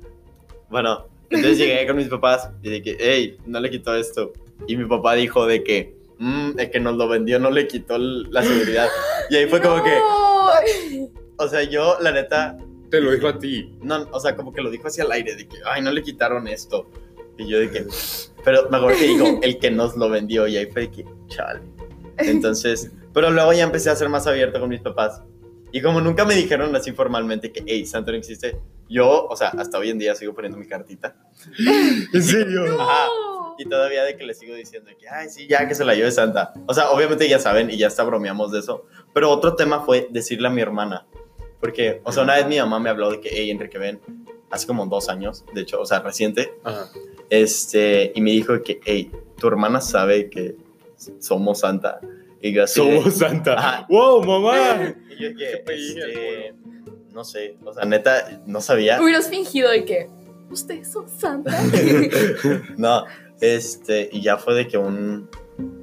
[0.68, 4.33] Bueno, entonces llegué con mis papás y que, hey, no le quitó esto.
[4.66, 7.97] Y mi papá dijo de que, "Mm, el que nos lo vendió no le quitó
[7.99, 8.88] la seguridad.
[9.31, 11.09] Y ahí fue como que, que.
[11.38, 12.59] o sea, yo, la neta,
[12.90, 13.73] Te lo dijo a ti.
[13.83, 16.03] no, o sea, como que lo dijo hacia el aire, de que, ay, no le
[16.03, 16.90] quitaron esto.
[17.38, 17.87] Y yo de que,
[18.45, 20.49] pero me acuerdo que dijo, el que nos lo vendió.
[20.49, 21.61] Y ahí fue de que, chale.
[22.19, 25.23] Entonces, pero luego ya empecé a ser más abierto con mis papás.
[25.72, 28.56] Y como nunca me dijeron así formalmente que, hey, Santa no existe,
[28.88, 31.16] yo, o sea, hasta hoy en día sigo poniendo mi cartita.
[32.12, 32.80] ¿En serio?
[32.80, 33.06] Ajá.
[33.59, 36.11] Y todavía de que le sigo diciendo que, ay, sí, ya que se la lleve
[36.11, 36.52] Santa.
[36.66, 38.87] O sea, obviamente ya saben y ya hasta bromeamos de eso.
[39.12, 41.06] Pero otro tema fue decirle a mi hermana.
[41.61, 44.00] Porque, o sea, una vez mi mamá me habló de que, hey, Enrique, ven,
[44.50, 46.88] hace como dos años, de hecho, o sea, reciente, Ajá.
[47.28, 50.56] este, y me dijo que, hey, tu hermana sabe que
[51.18, 52.00] somos Santa.
[52.42, 53.55] Y yo así de- Somos Santa.
[53.55, 53.87] Ajá.
[53.88, 54.94] ¡Wow, mamá!
[55.11, 56.55] y yo que, este,
[57.12, 59.00] no sé, o sea, neta, no sabía.
[59.00, 60.09] Hubieras fingido de que
[60.50, 61.53] ustedes son Santa.
[62.76, 63.05] No,
[63.40, 65.29] este, y ya fue de que un,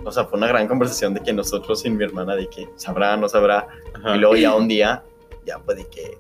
[0.04, 3.16] o sea, fue una gran conversación de que nosotros y mi hermana de que sabrá,
[3.18, 4.16] no sabrá, Ajá.
[4.16, 5.04] y luego ya un día,
[5.46, 6.18] ya fue de que,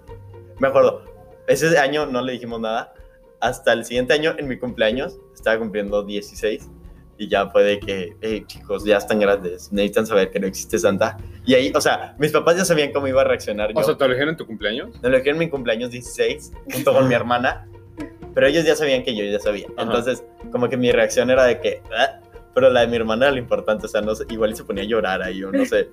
[0.60, 1.04] me acuerdo,
[1.48, 2.94] ese año no le dijimos nada,
[3.40, 6.68] hasta el siguiente año, en mi cumpleaños, estaba cumpliendo 16,
[7.18, 10.78] y ya fue de que, hey, chicos, ya están grandes, necesitan saber que no existe
[10.78, 13.80] Santa, y ahí, o sea, mis papás ya sabían cómo iba a reaccionar yo.
[13.80, 14.90] O sea, ¿te lo dijeron en tu cumpleaños?
[15.02, 17.68] Me lo dijeron en mi cumpleaños 16, junto con mi hermana,
[18.34, 19.68] pero ellos ya sabían que yo ya sabía.
[19.76, 19.84] Ajá.
[19.84, 22.20] Entonces, como que mi reacción era de que, "Ah",
[22.54, 24.84] pero la de mi hermana era lo importante, o sea, no sé, igual se ponía
[24.84, 25.90] a llorar ahí, o no sé.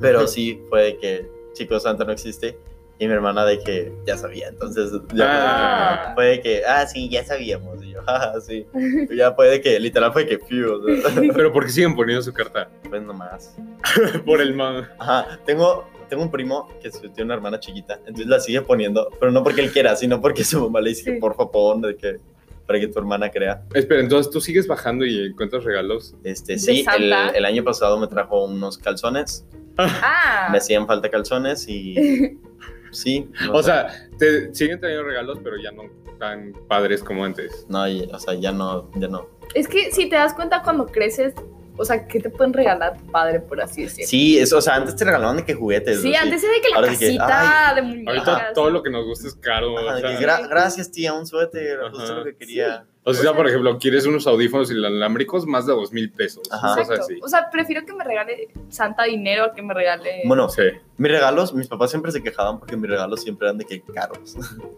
[0.00, 2.58] Pero sí, fue de que, chicos, Santa no existe,
[2.98, 6.12] y mi hermana de que ya sabía, entonces ya Ah.
[6.14, 8.66] fue de que, ah, sí, ya sabíamos, y yo, ah, sí.
[9.10, 11.94] Y ya fue de que, literal fue que, fiu, o sea, Pero ¿por qué siguen
[11.96, 12.68] poniendo su carta?
[12.88, 13.56] pues nomás.
[14.24, 14.88] Por el man.
[14.98, 19.10] Ajá, tengo, tengo un primo que su- tiene una hermana chiquita, entonces la sigue poniendo,
[19.18, 21.96] pero no porque él quiera, sino porque su mamá le dice que por favor, de
[21.96, 22.18] que,
[22.66, 23.62] para que tu hermana crea.
[23.74, 26.14] Espera, entonces tú sigues bajando y encuentras regalos.
[26.24, 29.44] Este, ¿De sí, el año pasado me trajo unos calzones,
[29.76, 30.48] Ah.
[30.52, 31.94] me hacían falta calzones y
[32.94, 33.30] sí.
[33.52, 35.82] O sea, te siguen trayendo regalos, pero ya no
[36.18, 37.66] tan padres como antes.
[37.68, 39.28] No, y- o sea, ya no, ya no.
[39.54, 41.34] Es que si te das cuenta cuando creces,
[41.76, 44.08] o sea, ¿qué te pueden regalar tu padre, por así decirlo?
[44.08, 46.00] Sí, eso, o sea, antes te regalaban de que juguetes.
[46.02, 46.18] Sí, ¿no?
[46.18, 48.28] antes era de que la Ahora sí que, casita de muñecas.
[48.28, 49.76] Ahorita todo lo que nos gusta es caro.
[49.78, 52.86] Ajá, o de sea, que gra- gracias, tía, un suéter, justo lo que quería.
[53.06, 56.42] O sea, por ejemplo, quieres unos audífonos inalámbricos más de dos mil pesos.
[56.50, 56.68] Ajá.
[56.68, 57.04] Cosas Exacto.
[57.04, 57.20] así.
[57.22, 60.22] O sea, prefiero que me regale Santa dinero a que me regale.
[60.24, 60.62] Bueno, Sí.
[60.96, 64.34] mis regalos, mis papás siempre se quejaban porque mis regalos siempre eran de que caros.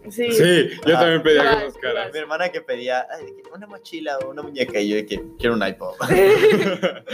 [0.09, 0.31] sí.
[0.33, 0.99] Sí, yo Ah.
[0.99, 2.11] también pedía Ah, cosas caras.
[2.11, 5.05] Mi hermana que pedía "Ay, de que una mochila o una muñeca y yo de
[5.05, 5.95] que quiero un iPod.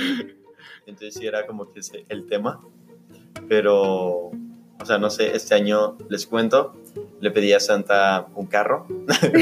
[0.86, 2.60] Entonces sí era como que ese el tema.
[3.47, 4.32] Pero,
[4.79, 6.73] o sea, no sé, este año les cuento,
[7.21, 8.86] le pedí a Santa un carro.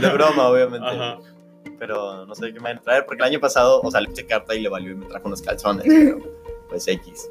[0.00, 0.86] De broma, obviamente.
[0.86, 1.18] Ajá.
[1.78, 4.08] Pero no sé qué me van a traer, porque el año pasado, o sea, le
[4.08, 5.84] puse carta y le valió y me trajo unos calzones.
[5.86, 6.18] Pero,
[6.68, 7.28] pues X.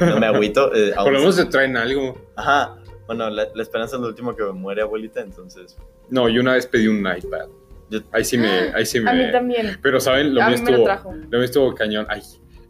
[0.00, 0.74] No me agüito.
[0.74, 1.44] eh, Por lo menos sí.
[1.44, 2.16] te traen algo.
[2.36, 2.76] Ajá.
[3.06, 5.76] Bueno, la, la esperanza es lo último que me muere, abuelita, entonces.
[6.10, 7.46] No, yo una vez pedí un iPad.
[7.90, 8.48] Yo- Ahí sí me.
[8.74, 9.32] Ahí sí A mí me.
[9.32, 9.78] también.
[9.82, 10.34] Pero, ¿saben?
[10.34, 10.84] Lo a mío mí me lo estuvo.
[10.84, 11.12] trajo.
[11.14, 12.06] Lo mío estuvo cañón.
[12.10, 12.22] Ay.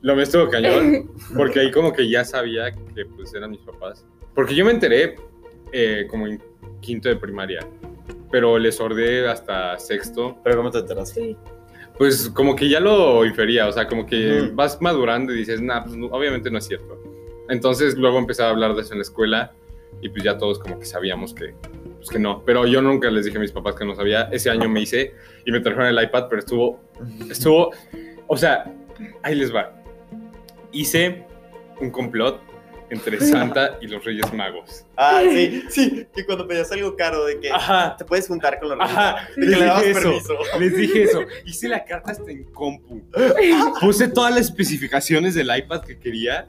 [0.03, 1.11] Lo mío estuvo cañón.
[1.37, 4.05] Porque ahí como que ya sabía que pues eran mis papás.
[4.35, 5.17] Porque yo me enteré
[5.73, 6.41] eh, como en
[6.81, 7.61] quinto de primaria.
[8.31, 10.39] Pero les ordené hasta sexto.
[10.45, 11.11] Pero ¿cómo te enteras?
[11.11, 11.37] Sí.
[11.97, 13.67] Pues como que ya lo infería.
[13.67, 16.97] O sea, como que vas madurando y dices, nah, pues no- obviamente no es cierto.
[17.49, 19.53] Entonces luego empecé a hablar de eso en la escuela.
[20.01, 21.55] Y pues ya todos como que sabíamos que,
[21.97, 22.45] pues que no.
[22.45, 24.29] Pero yo nunca les dije a mis papás que no sabía.
[24.31, 26.81] Ese año me hice y me trajeron el iPad, pero estuvo
[27.31, 27.73] Estuvo,
[28.29, 28.73] o sea,
[29.23, 29.78] ahí les va.
[30.79, 31.25] Hice
[31.81, 32.41] un complot
[32.91, 34.87] entre Santa y los Reyes Magos.
[34.97, 38.71] Ah, sí, sí, que cuando pedías algo caro de que Ajá, te puedes juntar con
[38.71, 40.03] los ajá, reyes, de les que le dabas dije eso.
[40.09, 40.59] permiso.
[40.61, 41.21] Les dije eso.
[41.45, 43.03] Hice la carta hasta en compu.
[43.81, 46.49] Puse todas las especificaciones del iPad que quería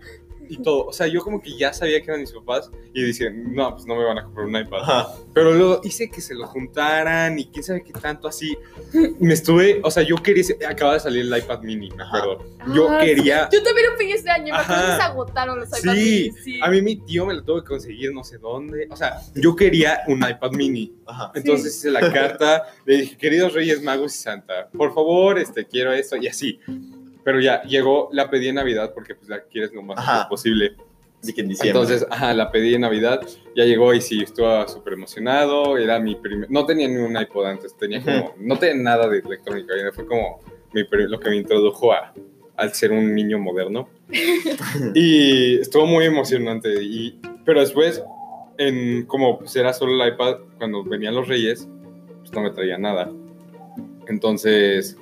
[0.49, 0.85] y todo.
[0.87, 3.85] O sea, yo como que ya sabía que eran mis papás y decían, no, pues
[3.85, 4.81] no me van a comprar un iPad.
[4.81, 5.07] Ajá.
[5.33, 8.57] Pero luego hice que se lo juntaran y quién sabe qué tanto así.
[9.19, 12.43] Me estuve, o sea, yo quería, acaba de salir el iPad mini, me acuerdo.
[12.73, 13.47] Yo Ah, quería...
[13.51, 14.53] Yo también lo pedí este año.
[14.53, 15.97] Me acuerdo que se agotaron los iPads.
[15.97, 16.59] Sí, sí.
[16.61, 18.87] a mí mi tío me lo tuvo que conseguir no sé dónde.
[18.89, 20.93] O sea, yo quería un iPad mini.
[21.05, 21.31] Ajá.
[21.35, 25.91] Entonces hice la carta, le dije, queridos Reyes Magos y Santa, por favor, este, quiero
[25.93, 26.59] esto y así.
[27.29, 30.27] Pero ya, llegó, la pedí en Navidad porque pues la quieres lo más Ajá.
[30.27, 30.75] posible.
[31.21, 31.79] De que en diciembre.
[31.79, 33.21] Entonces, ajá, la pedí en Navidad,
[33.55, 37.45] ya llegó y sí, estuve súper emocionado, era mi primer, no tenía ni un iPod
[37.45, 40.39] antes, tenía como, no tenía nada de electrónica, fue como
[40.73, 42.15] mi lo que me introdujo a,
[42.57, 43.87] al ser un niño moderno.
[44.95, 48.01] y estuvo muy emocionante, y, pero después,
[48.57, 51.69] en, como pues era solo el iPad, cuando venían los reyes,
[52.21, 53.11] pues no me traía nada.
[54.07, 54.97] Entonces,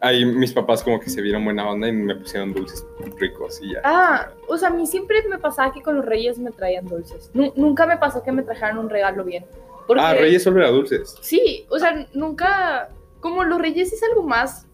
[0.00, 2.86] ahí mis papás como que se vieron buena onda y me pusieron dulces
[3.18, 3.80] ricos y ya.
[3.84, 7.30] Ah, o sea, a mí siempre me pasaba que con los reyes me traían dulces.
[7.34, 9.44] Nu- nunca me pasó que me trajeran un regalo bien.
[9.86, 11.16] Porque, Ah, Reyes solo era dulces.
[11.22, 12.90] Sí, o sea, nunca.
[13.20, 14.66] Como los reyes es algo más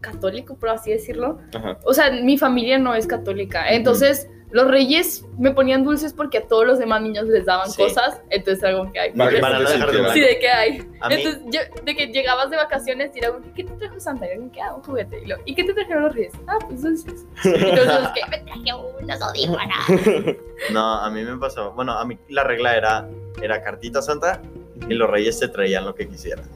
[0.00, 1.38] católico, por así decirlo.
[1.54, 1.78] Ajá.
[1.84, 3.70] O sea, mi familia no es católica.
[3.70, 7.82] Entonces, los reyes me ponían dulces porque a todos los demás niños les daban Sí.
[7.82, 8.20] cosas.
[8.30, 9.12] Entonces, era como que hay.
[9.12, 10.78] Para que Para no dejar de Sí, de qué hay.
[11.10, 14.26] Entonces, yo, de que llegabas de vacaciones y era como, ¿qué te trajo Santa?
[14.26, 15.20] Y era que, ah, un juguete.
[15.22, 16.32] Y, lo, ¿Y qué te trajeron los reyes?
[16.46, 17.26] Ah, pues dulces.
[17.44, 20.36] Entonces, que me traje unos audífonos.
[20.72, 21.72] no, a mí me pasó.
[21.72, 23.08] Bueno, a mí la regla era,
[23.42, 24.40] era cartita santa
[24.88, 26.46] y los reyes te traían lo que quisieran.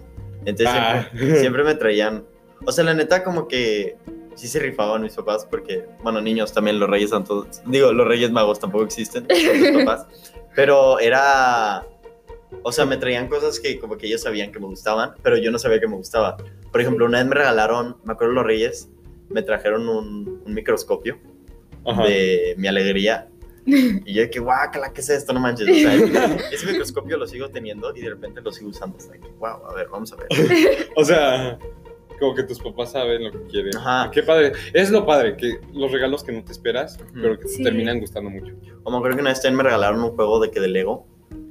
[0.45, 1.07] Entonces Ah.
[1.13, 2.25] siempre, siempre me traían.
[2.65, 3.97] O sea, la neta, como que
[4.35, 7.63] sí se rifaban mis papás porque, bueno, niños también, los reyes santos.
[7.67, 10.07] Digo, los reyes magos tampoco existen, son mis papás.
[10.55, 11.87] Pero era.
[12.63, 15.51] O sea, me traían cosas que como que ellos sabían que me gustaban, pero yo
[15.51, 16.37] no sabía que me gustaba.
[16.71, 18.91] Por ejemplo, una vez me regalaron, me acuerdo los reyes,
[19.31, 21.19] me trajeron un, un microscopio
[21.87, 22.05] Ajá.
[22.05, 23.29] de mi alegría.
[23.65, 25.33] Y yo de que, guácala, ¿qué es esto?
[25.33, 25.69] No manches.
[25.69, 28.99] O sea, ese microscopio lo sigo teniendo y de repente lo sigo usando.
[28.99, 30.29] Hasta que, wow, a ver, vamos a ver.
[30.97, 31.59] O sea,
[32.23, 33.77] como que tus papás saben lo que quieren.
[33.77, 34.11] Ajá.
[34.11, 34.53] Qué padre.
[34.73, 37.63] Es lo padre, que los regalos que no te esperas, pero que te Sí.
[37.63, 38.55] terminan gustando mucho.
[38.85, 41.07] O me acuerdo que una vez también me regalaron un juego de que de Lego.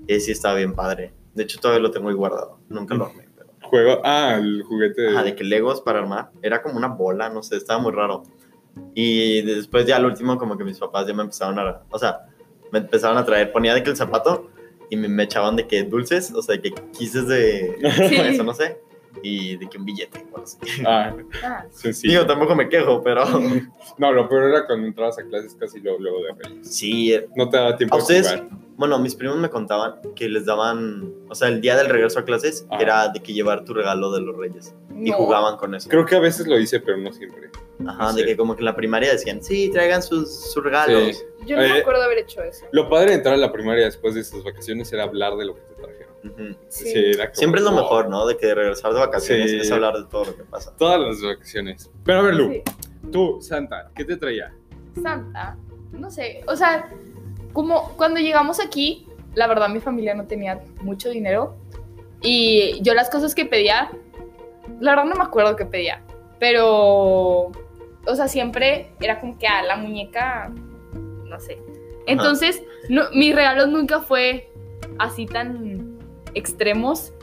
[0.08, 1.14] Y ese sí estaba bien padre.
[1.36, 2.60] De hecho, todavía lo tengo ahí guardado.
[2.70, 3.28] Nunca lo armé.
[3.38, 3.50] Pero...
[3.62, 5.10] Juego, ah, el juguete.
[5.10, 6.32] Ajá, de que Legos para armar.
[6.42, 8.24] Era como una bola, no sé, estaba muy raro.
[8.96, 11.84] Y después ya al último como que mis papás ya me empezaron a...
[11.90, 12.22] O sea,
[12.72, 14.50] me empezaron a traer, ponía de que el zapato
[14.90, 17.78] y me, me echaban de que dulces, o sea, de que quises de...
[18.10, 18.16] Sí.
[18.16, 18.82] Eso, no sé.
[19.24, 20.58] Y de que un billete, o algo así.
[20.86, 22.12] Ah, Ah, sencillo.
[22.14, 23.24] Digo, tampoco me quejo, pero...
[23.98, 26.68] No, lo peor era cuando entrabas a clases casi luego, luego de Reyes.
[26.76, 28.28] Sí, No te daba tiempo a de ustedes...
[28.32, 28.50] jugar.
[28.78, 31.14] Bueno, mis primos me contaban que les daban...
[31.30, 32.78] O sea, el día del regreso a clases Ah.
[32.82, 34.74] era de que llevar tu regalo de los reyes.
[34.96, 35.18] Y no.
[35.18, 35.88] jugaban con eso.
[35.90, 37.50] Creo que a veces lo hice, pero no siempre.
[37.86, 38.28] Ajá, no de sé.
[38.28, 41.18] que como que en la primaria decían, sí, traigan sus, sus regalos.
[41.18, 41.24] Sí.
[41.46, 42.66] Yo no me Eh, acuerdo haber hecho eso.
[42.72, 45.56] Lo padre de entrar a la primaria después de estas vacaciones era hablar de lo
[45.56, 45.82] que te
[46.22, 46.52] trajeron.
[46.52, 46.60] Ujú.
[46.70, 46.92] Sí.
[46.96, 47.82] era como, Siempre es lo wow.
[47.82, 48.26] mejor, ¿no?
[48.26, 49.58] De que regresar de vacaciones Sí.
[49.60, 50.76] es hablar de todo lo que pasa.
[50.78, 51.90] Todas las vacaciones.
[52.04, 52.62] Pero a ver, Lu, Sí.
[53.12, 54.54] tú, Santa, ¿qué te traía?
[55.02, 55.58] Santa,
[55.92, 56.90] no sé, o sea,
[57.54, 61.56] como cuando llegamos aquí, la verdad mi familia no tenía mucho dinero
[62.22, 63.90] y yo las cosas que pedía
[64.80, 66.02] la verdad no me acuerdo qué pedía,
[66.40, 66.68] pero,
[67.48, 70.52] o sea, siempre era como que a la muñeca,
[70.94, 71.62] no sé.
[72.08, 74.52] Entonces, no, mis regalos nunca fue
[74.98, 75.91] así tan
[76.34, 77.14] extremos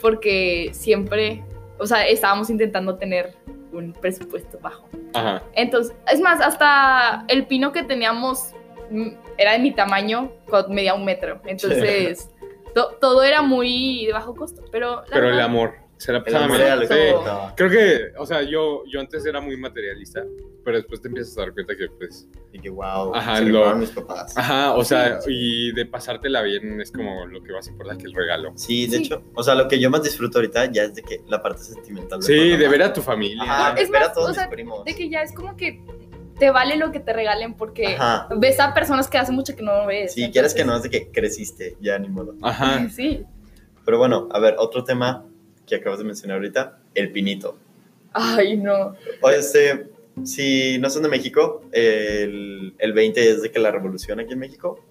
[0.00, 1.44] porque siempre,
[1.78, 3.34] o sea, estábamos intentando tener
[3.72, 4.88] un presupuesto bajo.
[5.14, 5.42] Ajá.
[5.54, 8.52] Entonces, es más, hasta el pino que teníamos
[8.90, 10.30] mm, era de mi tamaño,
[10.68, 11.40] medía un metro.
[11.44, 12.30] Entonces,
[12.74, 14.62] to- todo era muy de bajo costo.
[14.70, 16.10] Pero, la Pero verdad, El amor Sí.
[16.10, 17.14] era lo que Sí.
[17.56, 20.24] Creo que, o sea, yo, yo antes era muy materialista,
[20.64, 23.74] pero después te empiezas a dar cuenta que, pues, Y que, wow, Ajá, se lo-
[23.76, 24.36] mis papás.
[24.36, 28.14] ajá, o sea, y de pasártela bien es como lo que más importa que el
[28.14, 28.52] regalo.
[28.56, 29.04] Sí, de Sí.
[29.04, 31.62] hecho, o sea, lo que yo más disfruto ahorita ya es de que la parte
[31.62, 32.22] sentimental.
[32.22, 33.42] Sí, papá, de ver a tu familia.
[33.42, 34.84] Ajá, Es de ver más, a todos o sea, mis primos.
[34.84, 35.82] de que ya es como que
[36.38, 38.28] te vale lo que te regalen porque Ajá.
[38.36, 40.14] ves a personas que hace mucho que no ves.
[40.14, 42.34] Sí, quieres que no entonces- es de que creciste, ya ni modo.
[42.42, 42.88] Ajá.
[42.88, 43.24] Sí.
[43.84, 45.24] Pero bueno, a ver, otro tema
[45.68, 47.56] que acabas de mencionar ahorita, el pinito.
[48.12, 48.96] Ay, no.
[49.20, 49.86] O este,
[50.24, 54.38] si no son de México, el, el 20 es de que la revolución aquí en
[54.40, 54.84] México.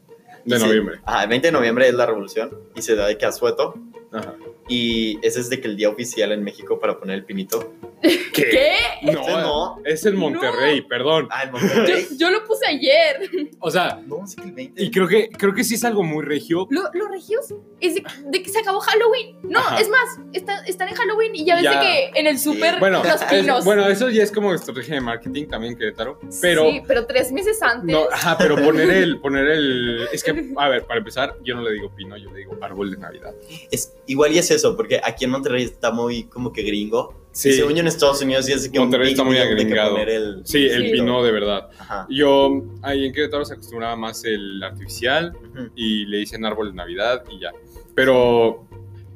[0.45, 0.99] De se- noviembre.
[1.03, 3.73] Ajá, el 20 de noviembre es la revolución y se da de que a Sueto.
[4.11, 4.35] Ajá.
[4.69, 7.73] Y ese es de que el día oficial en México para poner el pinito.
[8.33, 8.75] ¿Qué?
[9.03, 9.81] No, Ese no.
[9.85, 11.27] es el Monterrey, perdón.
[11.31, 12.07] Ah, el Yo, Monterrey.
[12.17, 13.29] yo lo puse ayer.
[13.59, 14.83] O sea, no, sí que el 20.
[14.83, 16.67] y creo que, creo que sí es algo muy regio.
[16.69, 19.35] Lo- los regios es de, de que se acabó Halloween.
[19.43, 19.79] No, Ajá.
[19.79, 21.79] es más, está- están en Halloween y ya ves Ya.
[21.79, 23.65] de que en el súper Bueno, los es- pinos.
[23.65, 26.19] bueno, eso ya es como estrategia de marketing también, Querétaro.
[26.41, 27.91] Pero, Sí, pero tres meses antes.
[27.91, 31.61] no, ajá, pero poner el, poner el, es que, a ver, para empezar, yo no
[31.63, 33.33] le digo pino, yo le digo árbol de Navidad.
[33.71, 37.13] Es, igual y es eso, porque aquí en Monterrey está muy como que gringo.
[37.31, 37.49] Sí.
[37.49, 39.97] Y según yo en Estados Unidos sí es que Monterrey está muy agringado.
[39.97, 40.91] el Sí, el Sí.
[40.93, 41.69] pino de verdad.
[41.77, 42.07] Ajá.
[42.09, 45.69] Yo, ahí en Querétaro se acostumbraba más el artificial Ujú.
[45.75, 47.51] y le dicen árbol de Navidad y ya.
[47.93, 48.65] Pero,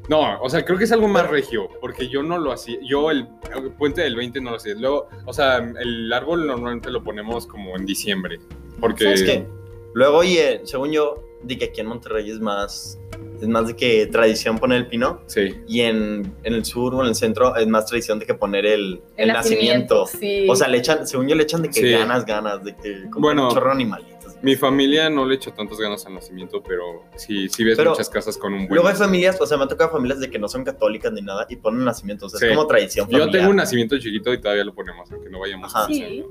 [0.10, 3.10] no, o sea, creo que es algo más regio, porque yo no lo hacía, yo
[3.12, 4.76] el, el puente del 20 no lo hacía.
[4.76, 8.40] Luego, o sea, el árbol normalmente lo ponemos como en diciembre,
[8.80, 9.04] porque...
[9.06, 9.48] ¿Sabes qué?
[9.94, 13.00] Luego, oye, según yo, de que aquí en Monterrey es más,
[13.42, 15.22] es más de que tradición poner el pino.
[15.28, 15.56] Sí.
[15.68, 18.66] Y en, en el sur o en el centro es más tradición de que poner
[18.66, 20.06] el, el, nacimiento.
[20.06, 20.48] Sí.
[20.50, 21.90] O sea, le echan, según yo le echan de que Sí.
[21.92, 24.12] ganas, ganas, de que como Bueno, un chorro animalitos.
[24.44, 28.10] Mi familia no le echo tantas ganas al nacimiento, pero sí, sí ves Pero muchas
[28.10, 28.70] casas con un buen...
[28.74, 31.22] Luego hay familias, o sea, me ha tocado familias de que no son católicas ni
[31.22, 32.26] nada y ponen nacimiento.
[32.26, 32.46] O sea, Sí.
[32.48, 35.74] es como tradición Yo tengo un nacimiento chiquito y todavía lo ponemos, aunque no vayamos
[35.76, 35.86] Ajá.
[35.86, 36.26] al Sí.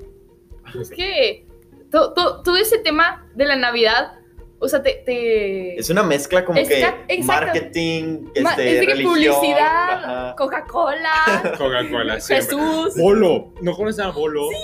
[0.80, 1.46] Es que
[1.90, 4.19] to- to- todo ese tema de la Navidad,
[4.60, 5.02] o sea, te.
[5.04, 7.24] te- Es una mezcla como Es que exacto.
[7.24, 9.14] marketing, ma- este, es de que religión.
[9.14, 10.36] publicidad.
[10.36, 12.14] Coca-Cola, Coca-Cola.
[12.20, 12.94] Jesús.
[12.96, 14.48] Bolo, ¿no conoces a Bolo?
[14.50, 14.56] Sí,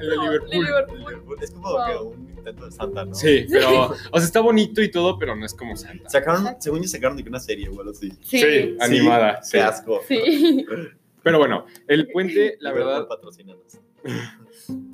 [0.00, 0.50] el de no, Liverpool.
[0.50, 1.36] de Liverpool.
[1.42, 1.86] Es como Wow.
[1.86, 3.14] que un intento de Santa, ¿no?
[3.14, 6.08] Sí, pero, o sea, está bonito y todo, pero no es como Santa.
[6.08, 8.10] Sacaron, según yo sacaron de que una serie o algo así.
[8.22, 8.76] Sí.
[8.80, 9.42] animada.
[9.42, 9.56] Sí, sí.
[9.58, 10.00] Qué asco.
[10.08, 10.66] Sí.
[11.22, 13.06] Pero bueno, el puente, la verdad.
[13.06, 13.78] patrocínanos.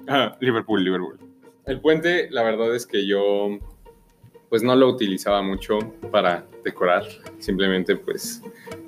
[0.08, 1.18] Ah, Liverpool, Liverpool.
[1.66, 3.58] El puente, la verdad es que yo,
[4.56, 5.78] pues no lo utilizaba mucho
[6.10, 7.04] para decorar,
[7.38, 8.40] simplemente, pues,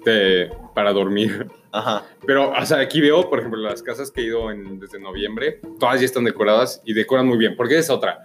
[0.03, 1.47] de- para dormir.
[1.73, 2.07] Ajá.
[2.27, 5.61] Pero, o sea, aquí veo, por ejemplo, las casas que he ido en- desde noviembre,
[5.79, 8.21] todas ya están decoradas y decoran muy bien, porque es otra.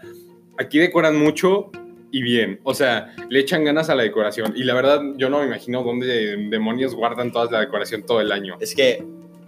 [0.57, 1.69] Aquí decoran mucho
[2.11, 5.39] y bien, o sea, le echan ganas a la decoración y la verdad yo no
[5.41, 8.55] me imagino dónde demonios guardan toda la decoración todo el año.
[8.61, 9.03] Es que,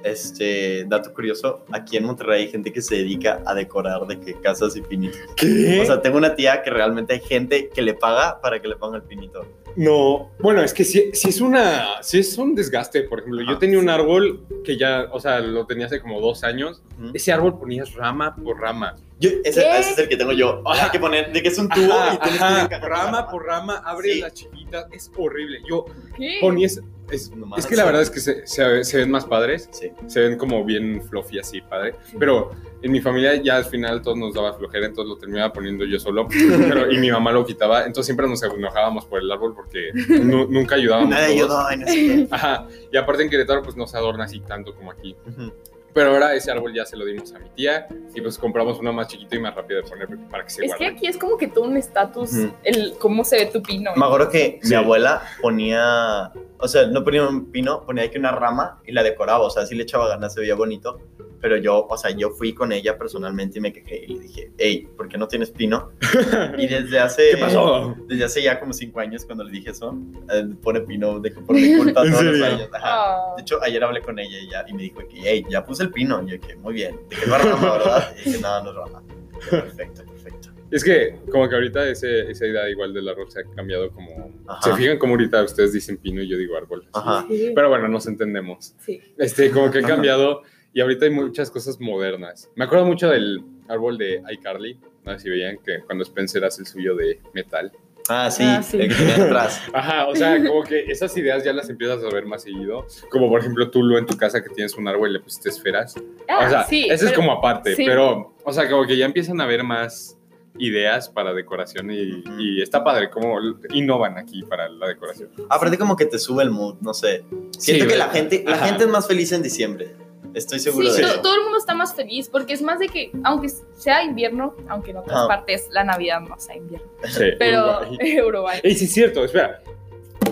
[0.05, 4.33] este, dato curioso, aquí en Monterrey hay gente que se dedica a decorar de que
[4.35, 5.19] casas y pinitos.
[5.35, 5.79] ¿Qué?
[5.81, 8.75] O sea, tengo una tía que realmente hay gente que le paga para que le
[8.75, 9.45] ponga el pinito.
[9.75, 13.49] No, bueno, es que si, si es una, si es un desgaste, por ejemplo, yo
[13.51, 16.81] Ajá, tenía un árbol que ya, o sea, lo tenía hace como dos años,
[17.13, 18.95] ese árbol ponías rama por rama.
[19.19, 20.61] Yo, ese, es el que tengo yo.
[20.65, 20.85] Ajá.
[20.85, 23.45] Hay que poner de que es un tubo Ajá, y tienes ajá, que rama por
[23.45, 24.21] rama, abres Sí.
[24.21, 25.59] las chiquitas, es horrible.
[25.67, 25.85] Yo
[26.17, 26.37] ¿Qué?
[26.41, 26.79] ponías,
[27.11, 27.59] es, Nomás.
[27.59, 29.91] es que la verdad es que se, se- se ven más padres, Sí.
[30.07, 31.95] se ven como bien fluffy así, padre.
[32.19, 35.85] Pero en mi familia ya al final todos nos daba flojera, entonces lo terminaba poniendo
[35.85, 36.27] yo solo,
[36.69, 39.91] pero, y mi mamá lo quitaba, entonces siempre nos enojábamos por el árbol porque
[40.23, 41.09] nu- nunca ayudábamos.
[41.09, 41.65] Nadie todos.
[41.67, 42.27] ayudó en ese.
[42.31, 45.15] Ajá, y aparte en Querétaro pues no se adorna así tanto como aquí.
[45.27, 45.51] Ujú.
[45.93, 48.91] Pero ahora ese árbol ya se lo dimos a mi tía y pues compramos uno
[48.91, 51.37] más chiquito y más rápido de poner para que se Es que aquí es como
[51.37, 52.31] que todo un estatus,
[52.63, 53.91] el cómo se ve tu pino.
[53.95, 54.71] Me acuerdo que Sí.
[54.71, 59.03] mi abuela ponía, o sea, no ponía un pino, ponía aquí una rama y la
[59.03, 60.99] decoraba, o sea, sí le echaba ganas, se veía bonito,
[61.41, 64.51] pero yo, o sea, yo fui con ella personalmente y me quejé y le dije,
[64.57, 65.91] hey, ¿por qué no tienes pino?
[66.57, 67.31] Y desde hace...
[67.31, 67.95] ¿Qué pasó?
[68.07, 69.97] Desde hace ya como cinco años cuando le dije eso,
[70.33, 72.45] eh, pone pino de, por mi culpa ¿En todos los serio?
[72.45, 72.69] años.
[72.73, 72.83] Ajá.
[72.85, 73.33] Ah.
[73.35, 75.83] De hecho, ayer hablé con ella y, ya, y me dijo que, hey, ya puse
[75.83, 76.23] el pino.
[76.23, 76.99] Y yo que, muy bien.
[77.09, 78.15] De que no rama, ¿verdad?
[78.19, 79.03] Y dije, no, no es rama.
[79.49, 80.54] Perfecto, perfecto.
[80.71, 84.31] Es que como que ahorita ese, esa idea igual del árbol se ha cambiado como
[84.47, 84.61] Ajá.
[84.61, 86.87] ¿Se fijan cómo ahorita ustedes dicen pino y yo digo árbol?
[86.93, 87.25] Ajá.
[87.29, 87.51] Sí.
[87.53, 88.73] Pero bueno, nos entendemos.
[88.79, 89.01] sí.
[89.17, 90.41] Este, como que ha cambiado
[90.73, 92.49] y ahorita hay muchas cosas modernas.
[92.55, 94.79] Me acuerdo mucho del árbol de iCarly.
[95.05, 97.71] No sé si veían que cuando Spencer hace el suyo de metal.
[98.09, 98.79] Ah, sí, Ah, sí.
[98.81, 99.61] atrás.
[99.73, 102.85] Ajá, o sea, como que esas ideas ya las empiezas a ver más seguido.
[103.09, 105.49] Como por ejemplo tú, Lu, en tu casa que tienes un árbol y le pusiste
[105.49, 105.95] esferas.
[106.27, 107.83] Ah, o sea, sí, eso es como aparte, sí.
[107.85, 110.17] pero, o sea, como que ya empiezan a ver más
[110.57, 112.39] ideas para decoración y, Ujú.
[112.39, 113.37] y está padre cómo
[113.73, 115.29] innovan aquí para la decoración.
[115.49, 117.23] Aparte como que te sube el mood, no sé.
[117.57, 118.07] Siento Sí, que ¿verdad?
[118.07, 118.65] la gente, la Ajá.
[118.67, 119.95] gente es más feliz en diciembre.
[120.33, 121.21] Estoy seguro Sí, de eso.
[121.21, 124.91] todo el mundo está más feliz porque es más de que, aunque sea invierno, aunque
[124.91, 128.21] en otras partes la Navidad no sea invierno, Sí, pero Uruguay.
[128.27, 128.59] Uruguay.
[128.63, 129.61] Sí es cierto, espera.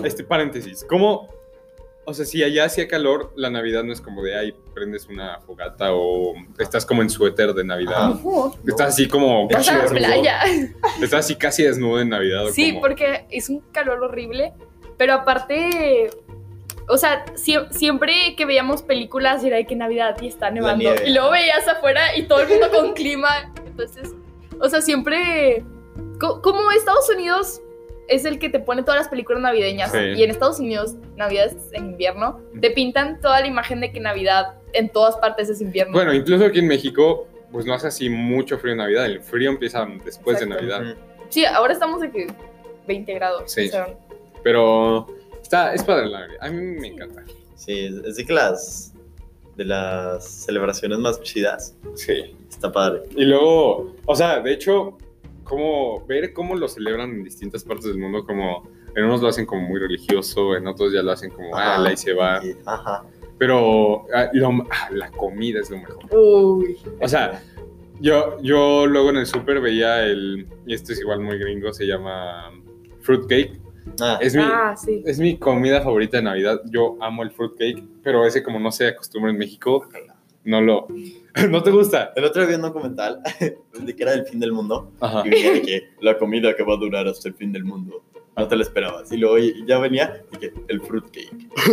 [0.02, 1.28] Este paréntesis, ¿cómo?
[2.06, 5.40] O sea, si allá hacía calor, la Navidad no es como de ahí prendes una
[5.40, 8.14] fogata o estás como en suéter de Navidad.
[8.66, 9.96] Estás así como Vas a desnudo.
[9.98, 10.40] playa.
[11.00, 12.44] Estás así casi desnudo en Navidad.
[12.52, 14.52] Sí, como- porque es un calor horrible,
[14.98, 16.10] pero aparte,
[16.88, 21.12] o sea, sie- siempre que veíamos películas era de que Navidad y está nevando, y
[21.12, 24.10] luego veías afuera y todo el mundo con clima, entonces,
[24.60, 25.64] o sea, siempre,
[26.20, 27.62] co- como Estados Unidos
[28.08, 29.98] es el que te pone todas las películas navideñas, Sí.
[29.98, 34.00] y en Estados Unidos Navidad es en invierno, te pintan toda la imagen de que
[34.00, 35.92] Navidad en todas partes es invierno.
[35.92, 39.06] Bueno, incluso aquí en México, pues no hace así mucho frío en Navidad.
[39.06, 40.62] El frío empieza después Exacto.
[40.64, 40.96] de Navidad.
[41.28, 42.26] Sí, ahora estamos que
[42.86, 43.50] 20 grados.
[43.52, 43.68] Sí.
[43.68, 43.88] o sea,
[44.42, 45.06] Pero
[45.40, 46.38] está, es padre la Navidad.
[46.40, 47.22] A mí me encanta.
[47.54, 48.90] Sí, es- es de que las
[49.56, 52.34] de las celebraciones más chidas Sí.
[52.50, 53.02] está padre.
[53.16, 54.98] Y luego, o sea, de hecho,
[55.44, 59.46] como ver cómo lo celebran en distintas partes del mundo, como en unos lo hacen
[59.46, 61.78] como muy religioso, en otros ya lo hacen como, ah, Ajá.
[61.82, 62.40] la se va.
[62.40, 63.04] Sí, Ajá.
[63.38, 65.98] Pero ah, lo- ah, la comida es lo mejor.
[66.16, 66.76] Uy.
[67.00, 67.42] O sea,
[68.00, 71.86] yo, yo luego en el súper veía el, y esto es igual muy gringo, se
[71.86, 72.50] llama
[73.00, 73.60] fruitcake.
[74.00, 75.02] Ah, Es mi, Ah, sí.
[75.04, 76.60] es mi comida favorita de Navidad.
[76.70, 79.86] Yo amo el fruitcake, pero ese como no se acostumbra en México,
[80.44, 80.86] no lo...
[81.50, 82.12] ¿No te gusta?
[82.14, 85.22] el otro día vi un documental de que era del fin del mundo Ajá.
[85.26, 88.02] y venía de que la comida que va a durar hasta el fin del mundo.
[88.36, 89.12] No te lo esperabas.
[89.12, 91.30] Y luego ya venía y que el fruitcake.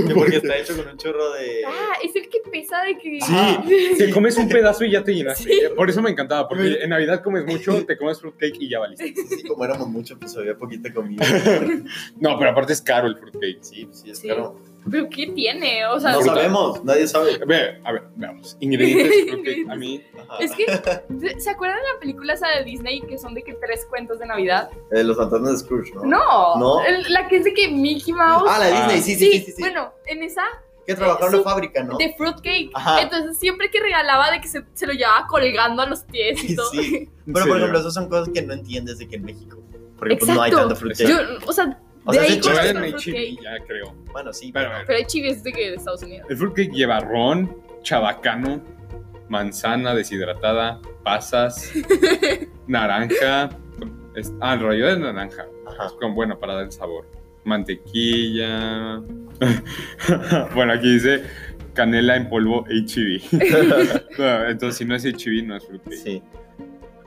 [0.07, 1.63] Que Porque está hecho con un chorro de...
[1.65, 3.19] Ah, es el que pesa de que.
[3.19, 5.43] Sí, te comes un pedazo y ya te llenaste.
[5.51, 5.59] Sí.
[5.75, 9.07] Por eso me encantaba, porque en Navidad comes mucho, te comes fruitcake y ya valiste.
[9.07, 11.25] Sí, sí, como éramos mucho, pues había poquita comida.
[12.19, 13.57] No, pero aparte es caro el fruitcake.
[13.61, 14.27] Sí, sí, es Sí.
[14.27, 14.55] caro.
[14.89, 15.85] ¿Pero qué tiene?
[15.85, 17.37] O sea, No sabemos, nadie sabe.
[17.45, 18.57] Ve, a ver, veamos.
[18.59, 19.69] Ingredientes de fruitcake.
[19.69, 20.37] A mí, Ajá.
[20.39, 20.65] es que.
[21.39, 24.25] ¿Se acuerdan de la película esa de Disney que son de que tres cuentos de
[24.25, 24.69] Navidad?
[24.91, 26.03] Eh, los fantasmas de Scrooge, ¿no?
[26.05, 26.55] No.
[26.57, 26.83] ¿No?
[26.85, 28.49] el- la que es de que Mickey Mouse.
[28.49, 29.01] Ah, la de Disney, Ah.
[29.01, 29.51] sí, sí, sí, sí.
[29.51, 29.61] sí.
[29.61, 30.43] Bueno, en esa
[30.87, 31.97] que trabajaron en la fábrica, ¿no?
[31.97, 32.71] de fruitcake.
[32.73, 33.01] Ajá.
[33.03, 36.55] Entonces siempre que regalaba de que se, se lo llevaba colgando a los pies y
[36.55, 36.71] todo.
[36.71, 37.07] Sí.
[37.27, 39.57] ¿En Pero por ejemplo, esas son cosas que no entiendes de que en México.
[39.99, 41.03] Porque pues no hay tanta fruta.
[41.03, 41.15] Yo,
[41.45, 42.95] o sea, O de sea, ahí en el
[43.41, 43.93] ya creo.
[44.11, 44.83] Bueno, sí, Pero, pero.
[44.87, 46.25] Pero el chibi es de que de Estados Unidos.
[46.29, 48.61] El fruitcake lleva ron, chabacano,
[49.29, 51.71] manzana deshidratada, pasas,
[52.67, 53.49] naranja.
[54.15, 55.45] es- ah, el rollo de naranja.
[55.67, 55.85] Ajá.
[55.87, 57.07] Es como bueno para dar el sabor.
[57.43, 59.01] Mantequilla.
[60.55, 61.23] bueno, aquí dice
[61.73, 63.21] canela en polvo HB.
[64.17, 65.93] No, Entonces, si no es HB, no es fruitcake.
[65.95, 66.21] Sí.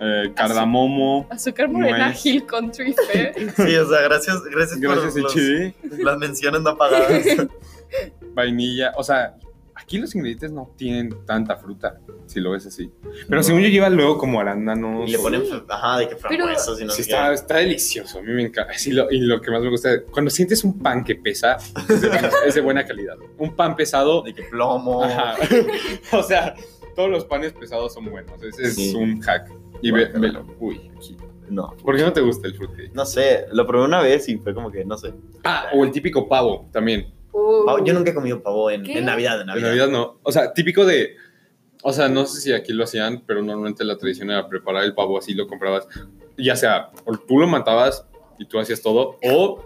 [0.07, 1.27] Eh, cardamomo.
[1.31, 2.27] Azúcar morena Nuez.
[2.27, 3.35] Hill Country Fair.
[3.57, 7.25] Sí, o sea, gracias, gracias, Gracias, por los- las menciones no pagadas.
[8.35, 8.93] Vainilla.
[8.97, 9.37] O sea,
[9.75, 12.91] aquí los ingredientes no tienen tanta fruta, si lo ves así.
[13.29, 15.09] Pero según yo lleva luego como arándanos.
[15.09, 18.23] Y le ponen, ajá, de que frambuesas y no Sí, sé está, está delicioso, a
[18.23, 18.75] mí me encanta.
[18.77, 21.57] Sí, lo- y lo que más me gusta, cuando sientes un pan que pesa,
[21.89, 23.17] es de, buena, es de buena calidad.
[23.39, 25.05] Un pan pesado, De que plomo.
[25.05, 25.37] ajá.
[26.13, 26.55] o sea,
[26.97, 28.43] todos los panes pesados son buenos.
[28.43, 28.95] Ese es Sí.
[28.95, 29.51] un hack.
[29.83, 30.47] Y ve, velo.
[30.61, 31.17] Uy, aquí.
[31.49, 31.75] No.
[31.85, 32.95] ¿Por qué no te gusta el fruitcake?
[32.95, 35.13] No sé, lo probé una vez y fue como que, no sé.
[35.45, 37.13] Ah, o el típico pavo también.
[37.33, 37.67] Uh.
[37.67, 39.69] Pavo- yo nunca he comido pavo en, en Navidad, en En Navidad.
[39.69, 40.21] Navidad no.
[40.23, 41.17] O sea, típico de.
[41.83, 44.95] O sea, no sé si aquí lo hacían, pero normalmente la tradición era preparar el
[44.95, 45.87] pavo así, lo comprabas.
[46.39, 48.07] Ya sea, o tú lo matabas
[48.39, 49.63] y tú hacías todo, o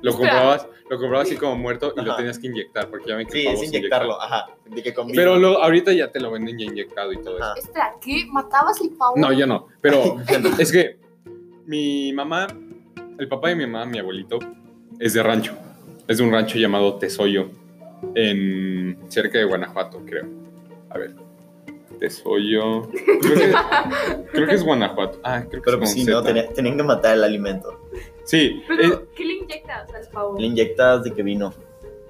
[0.00, 0.30] lo Espera.
[0.30, 3.32] comprabas, lo comprabas así como muerto y lo tenías que inyectar, porque ya ven que
[3.32, 4.24] Sí, es inyectarlo, inyecta.
[4.36, 4.46] ajá.
[4.66, 7.44] De que con Pero lo, ahorita ya te lo venden ya inyectado y todo eso.
[7.44, 7.54] Ajá.
[7.58, 8.26] Espera, ¿qué?
[8.30, 9.14] ¿Matabas el pavo?
[9.16, 9.66] No, yo no.
[9.80, 10.16] Pero
[10.58, 10.98] es que
[11.66, 12.46] mi mamá,
[13.18, 14.38] el papá de mi mamá, mi abuelito,
[15.00, 15.54] es de rancho.
[16.06, 17.48] Es de un rancho llamado Tesoyo,
[18.14, 20.26] en cerca de Guanajuato, creo.
[20.90, 21.14] A ver.
[21.98, 22.82] Tesoyo.
[22.90, 23.54] Creo que,
[24.32, 25.18] creo que es Guanajuato.
[25.24, 27.80] Ah, creo que Pero es pues sí, no, tenía- tenían que matar el alimento.
[28.26, 28.62] Sí.
[28.68, 30.38] Pero, eh, ¿qué le inyectas al pavo?
[30.38, 31.54] Le inyectas de que vino.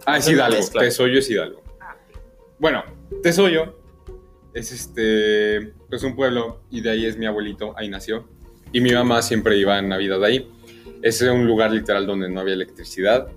[0.07, 0.59] ah, es Hidalgo.
[0.79, 1.63] Tesoyo es Hidalgo.
[1.81, 1.95] Ah,
[2.59, 2.83] Bueno,
[3.23, 3.77] Tesoyo
[4.55, 8.27] es este, pues un pueblo y de ahí es mi abuelito, ahí nació.
[8.73, 10.51] Y mi mamá siempre iba en Navidad ahí.
[11.03, 13.29] Ese era un lugar literal donde no había electricidad,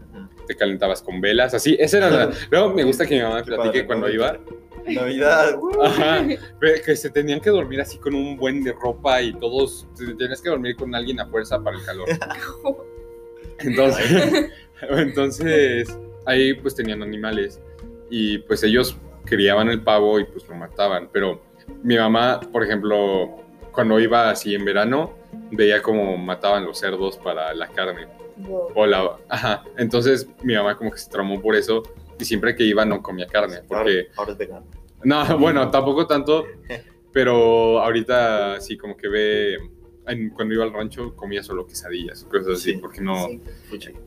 [0.47, 1.75] te calentabas con velas, así.
[1.79, 2.31] Esa era la...
[2.49, 4.39] Luego me gusta que mi mamá platique padre, cuando iba.
[4.95, 5.55] Navidad.
[5.83, 6.25] Ajá,
[6.85, 10.41] que se tenían que dormir así con un buen de ropa y todos, te- tenías
[10.41, 12.07] que dormir con alguien a fuerza para el calor.
[13.59, 14.51] Entonces,
[14.89, 17.59] entonces ahí pues tenían animales
[18.09, 21.09] y pues ellos criaban el pavo y pues lo mataban.
[21.11, 21.41] Pero
[21.83, 23.35] mi mamá, por ejemplo,
[23.71, 25.13] cuando iba así en verano,
[25.51, 28.07] veía cómo mataban los cerdos para la carne.
[28.73, 29.65] O la, ajá.
[29.77, 31.83] Entonces mi mamá como que se traumó por eso
[32.17, 33.57] y siempre que iba no comía carne.
[33.67, 34.65] Porque, Ahora, ahora es vegano.
[35.03, 36.45] No, bueno, tampoco tanto,
[37.13, 39.57] pero ahorita sí como que ve,
[40.07, 42.77] en- cuando iba al rancho comía solo quesadillas, cosas así, Sí.
[42.77, 43.27] porque no...
[43.27, 43.39] Sí.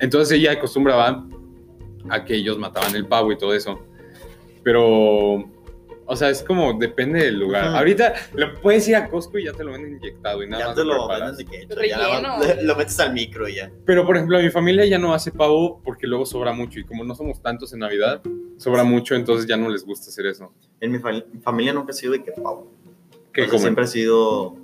[0.00, 1.26] Entonces ella acostumbraba
[2.08, 3.80] a que ellos mataban el pavo y todo eso.
[4.64, 5.44] Pero,
[6.06, 7.76] o sea, es como depende del lugar.
[7.76, 10.66] Ahorita lo puedes ir a Costco y ya te lo venden inyectado y nada Ya
[10.68, 11.36] más te lo preparas.
[11.36, 11.82] venden de que hecho.
[11.82, 13.70] Ya lo metes al micro y ya.
[13.84, 16.80] Pero, por ejemplo, mi familia ya no hace pavo porque luego sobra mucho.
[16.80, 18.20] Y como no somos tantos en Navidad,
[18.58, 20.52] sobra mucho, entonces ya no les gusta hacer eso.
[20.80, 22.70] En mi fam- familia nunca ha sido de que pavo.
[23.32, 24.56] ¿Qué O sea, siempre ha sido.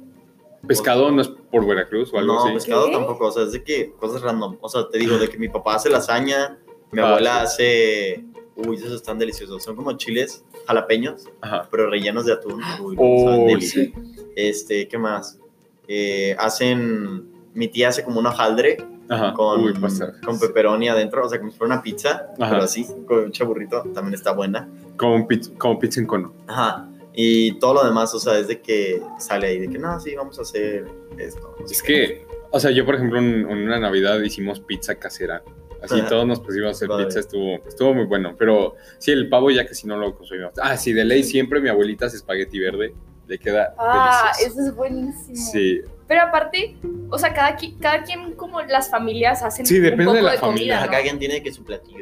[0.67, 2.53] ¿Pescado no es por Veracruz o algo no, así?
[2.55, 2.93] pescado ¿Qué?
[2.93, 3.27] tampoco.
[3.29, 4.59] O sea, es de que cosas random.
[4.61, 6.59] O sea, te digo, de que mi papá hace lasaña,
[6.91, 7.63] mi Ah, abuela sí.
[7.63, 8.25] hace.
[8.57, 9.63] Uy, esos están deliciosos.
[9.63, 11.67] Son como chiles jalapeños, Ajá.
[11.71, 12.61] pero rellenos de atún.
[12.81, 13.93] Uy, Oh, sí.
[14.37, 15.41] Este, ¿qué más?
[15.89, 17.33] Eh, hacen.
[17.55, 18.77] Mi tía hace como un hojaldre
[19.09, 19.33] Ajá.
[19.35, 20.13] con, Uy, pasa.
[20.25, 22.51] con pepperoni adentro, o sea, como si fuera una pizza, Ajá.
[22.53, 24.69] pero así, con un chaburrito, también está buena.
[24.97, 26.33] Como, pizza, como pizza en cono.
[26.47, 26.89] Ajá.
[27.15, 30.15] Y todo lo demás, o sea, es de que sale ahí, de que no, sí,
[30.15, 31.57] vamos a hacer esto.
[31.69, 35.43] Es que, o sea, yo por ejemplo en, en una Navidad hicimos pizza casera.
[35.83, 36.09] Así Ajá.
[36.09, 37.07] todos nos pusimos a hacer Padre.
[37.07, 38.35] pizza, estuvo, estuvo muy bueno.
[38.39, 40.53] Pero sí, el pavo ya que si no lo consumimos.
[40.61, 42.95] Ah, sí, de ley siempre mi abuelita hace espagueti verde.
[43.27, 44.61] Le queda Ah, delicioso.
[44.61, 45.37] eso es buenísimo.
[45.37, 46.75] Sí, Pero aparte,
[47.11, 50.23] o sea, cada, qui- cada quien, como las familias hacen Sí, un depende poco de
[50.23, 50.61] la de familia.
[50.77, 50.91] comida, ¿no?
[50.91, 51.99] Cada quien tiene que su platillo,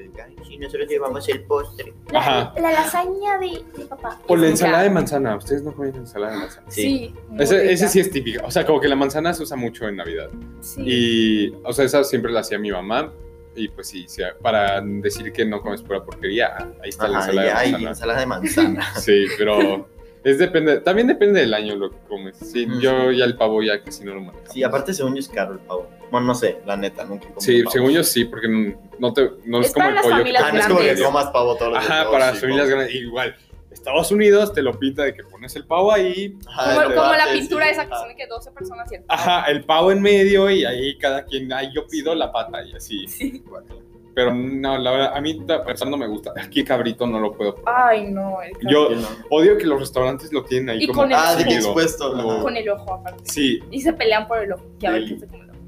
[0.47, 1.93] sí, nosotros llevamos el postre.
[2.15, 2.53] Ajá.
[2.55, 4.21] La, la lasaña de, de papá.
[4.29, 5.35] O la ensalada de manzana.
[5.35, 6.67] ¿Ustedes no comen ensalada de manzana?
[6.71, 6.83] Sí.
[6.83, 7.15] Sí.
[7.41, 8.47] Ese, ese sí es típico.
[8.47, 10.31] O sea, como que la manzana se usa mucho en Navidad.
[10.61, 10.83] Sí.
[10.87, 13.13] Y, o sea, esa siempre la hacía mi mamá.
[13.57, 17.47] Y pues sí, sí, para decir que no comes pura porquería, ahí está la ensalada
[17.49, 17.91] de hay manzana.
[17.91, 18.87] ensalada de manzana.
[19.01, 19.89] Sí, pero
[20.23, 22.37] es depende, también depende del año lo que comes.
[22.37, 22.81] Sí, Mm.
[22.81, 24.45] yo ya el pavo ya casi no lo manejo.
[24.53, 25.89] Sí, aparte según yo es caro el pavo.
[26.11, 27.71] Bueno, no sé, la neta, nunca como Sí, pavo.
[27.73, 30.17] según yo sí, porque no, te, no es, Es como el pollo.
[30.19, 31.91] familias Ah, no es como que comas pavo todos los días.
[32.01, 32.77] Ajá, para sí, las familias pavo.
[32.77, 32.95] grandes.
[32.97, 33.37] Igual,
[33.77, 36.37] Estados Unidos te lo pinta de que pones el pavo ahí.
[36.49, 38.01] Ajá, como, como la pintura sí, esa que ajá.
[38.01, 41.25] son de que 12 personas y el Ajá, el pavo en medio y ahí cada
[41.25, 43.07] quien, ahí yo pido la pata y así.
[43.07, 43.43] Sí.
[44.15, 45.39] Pero no, la verdad, a mí
[45.89, 46.33] no me gusta.
[46.43, 47.89] Aquí cabrito no lo puedo probar.
[47.91, 48.39] Ay, no.
[48.41, 49.07] El Yo no.
[49.31, 51.67] odio que los restaurantes lo tienen ahí Y como con el- Ah, de que exhibido.
[51.69, 52.17] expuesto.
[52.17, 52.31] No.
[52.33, 52.43] ajá.
[52.43, 53.23] Con el ojo aparte.
[53.27, 54.65] Sí, Y se pelean por el ojo.
[54.81, 55.59] Que a ver quién se come el ojo.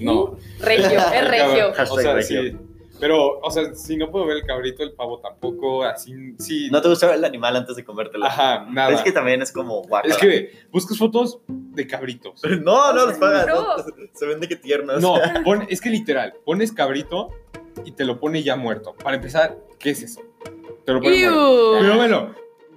[0.00, 0.36] No.
[0.60, 1.72] Regio, es regio.
[1.90, 2.42] O sea, regio.
[2.42, 2.56] sí.
[3.00, 6.68] Pero, o sea, si no puedo ver el cabrito, el pavo tampoco, así, sí.
[6.70, 8.26] ¿No te gusta ver el animal antes de comértelo?
[8.26, 8.92] Ajá, nada.
[8.92, 10.14] Es que también es como guacala.
[10.14, 12.42] Es que buscas fotos de cabritos.
[12.62, 13.46] No, no los pagas.
[13.46, 13.76] No.
[13.78, 13.84] no.
[14.12, 15.00] Se ven de que tiernos.
[15.00, 17.30] No, pon- es que literal, pones cabrito
[17.84, 18.94] y te lo pone ya muerto.
[19.02, 20.20] Para empezar, ¿qué es eso?
[20.84, 21.72] Te lo pone muerto.
[21.76, 21.80] Iu.
[21.80, 22.34] Pero bueno,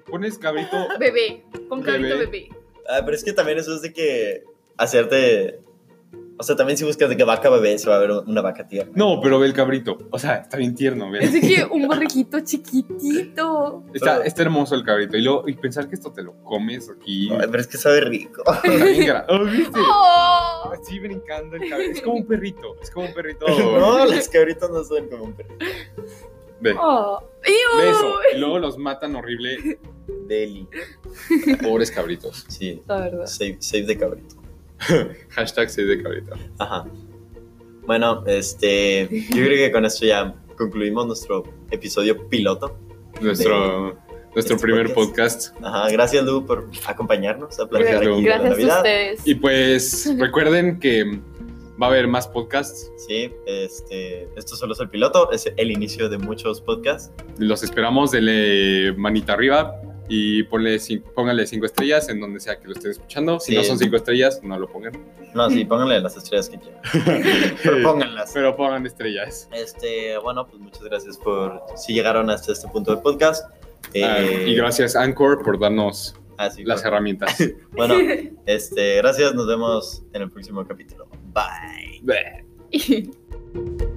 [0.10, 0.88] pones cabrito.
[1.00, 1.44] Bebé.
[1.68, 2.26] Con cabrito Bebé.
[2.28, 2.50] bebé.
[2.88, 4.44] Ah, pero es que también eso es de que
[4.78, 5.60] hacerte.
[6.44, 8.68] O sea, también si buscas de que vaca bebé, se va a ver una vaca
[8.68, 8.92] tierna.
[8.96, 9.98] No, pero ve el cabrito.
[10.12, 11.20] O sea, está bien tierno, ve.
[11.24, 13.84] Es de que un borreguito chiquitito.
[13.94, 15.16] Está, está hermoso el cabrito.
[15.16, 17.30] Y, luego, y pensar que esto te lo comes aquí.
[17.32, 18.44] Ay, pero es que sabe rico.
[18.46, 19.80] Está bien gra- ¿Oh, ¿Viste?
[19.80, 20.74] Oh.
[20.74, 21.92] Así brincando el cabrito.
[21.94, 22.76] Es como un perrito.
[22.82, 23.46] Es como un perrito.
[23.48, 25.56] No, los cabritos no son como un perro.
[26.60, 26.76] Ve.
[26.78, 27.24] Oh.
[27.42, 28.14] Ve eso.
[28.36, 29.80] Y luego los matan horrible.
[30.28, 30.68] Deli.
[31.62, 32.46] Pobres cabritos.
[32.50, 32.82] Sí.
[32.88, 33.26] La verdad.
[33.28, 34.36] Save, save de cabrito.
[35.30, 36.36] Hashtag 6 de cabrito.
[36.60, 36.86] Ajá.
[37.86, 39.08] Bueno, este.
[39.12, 42.78] Yo creo que con esto ya concluimos nuestro episodio piloto.
[43.22, 44.00] Nuestro,
[44.34, 45.52] nuestro Este primer podcast.
[45.54, 45.66] podcast.
[45.66, 45.90] Ajá.
[45.92, 48.78] Gracias, Lu, por acompañarnos a platicar Gracias, aquí de Gracias a Navidad.
[48.78, 49.22] ustedes.
[49.28, 51.04] Y pues recuerden que
[51.82, 52.92] va a haber más podcasts.
[53.08, 54.30] Sí, este.
[54.38, 57.12] Esto solo es el piloto, es el inicio de muchos podcasts.
[57.38, 58.12] Los esperamos.
[58.12, 59.76] Denle manita arriba
[60.10, 63.40] y ponle, cin- pónganle cinco estrellas en donde sea que lo estén escuchando.
[63.40, 63.58] Si Sí.
[63.58, 64.94] no son cinco estrellas, no lo pongan.
[65.34, 66.82] No, sí, pónganle las estrellas que quieran.
[67.64, 68.32] Pero pónganlas.
[68.34, 69.48] Pero pongan estrellas.
[69.54, 73.50] Este, bueno, pues muchas gracias por si llegaron hasta este punto del podcast.
[73.94, 77.38] Eh, Ah, y gracias Anchor por darnos ah, sí, las herramientas.
[77.72, 77.96] Bueno,
[78.46, 81.08] este, gracias, nos vemos en el próximo capítulo.
[81.34, 82.02] Bye.
[82.72, 83.10] Y-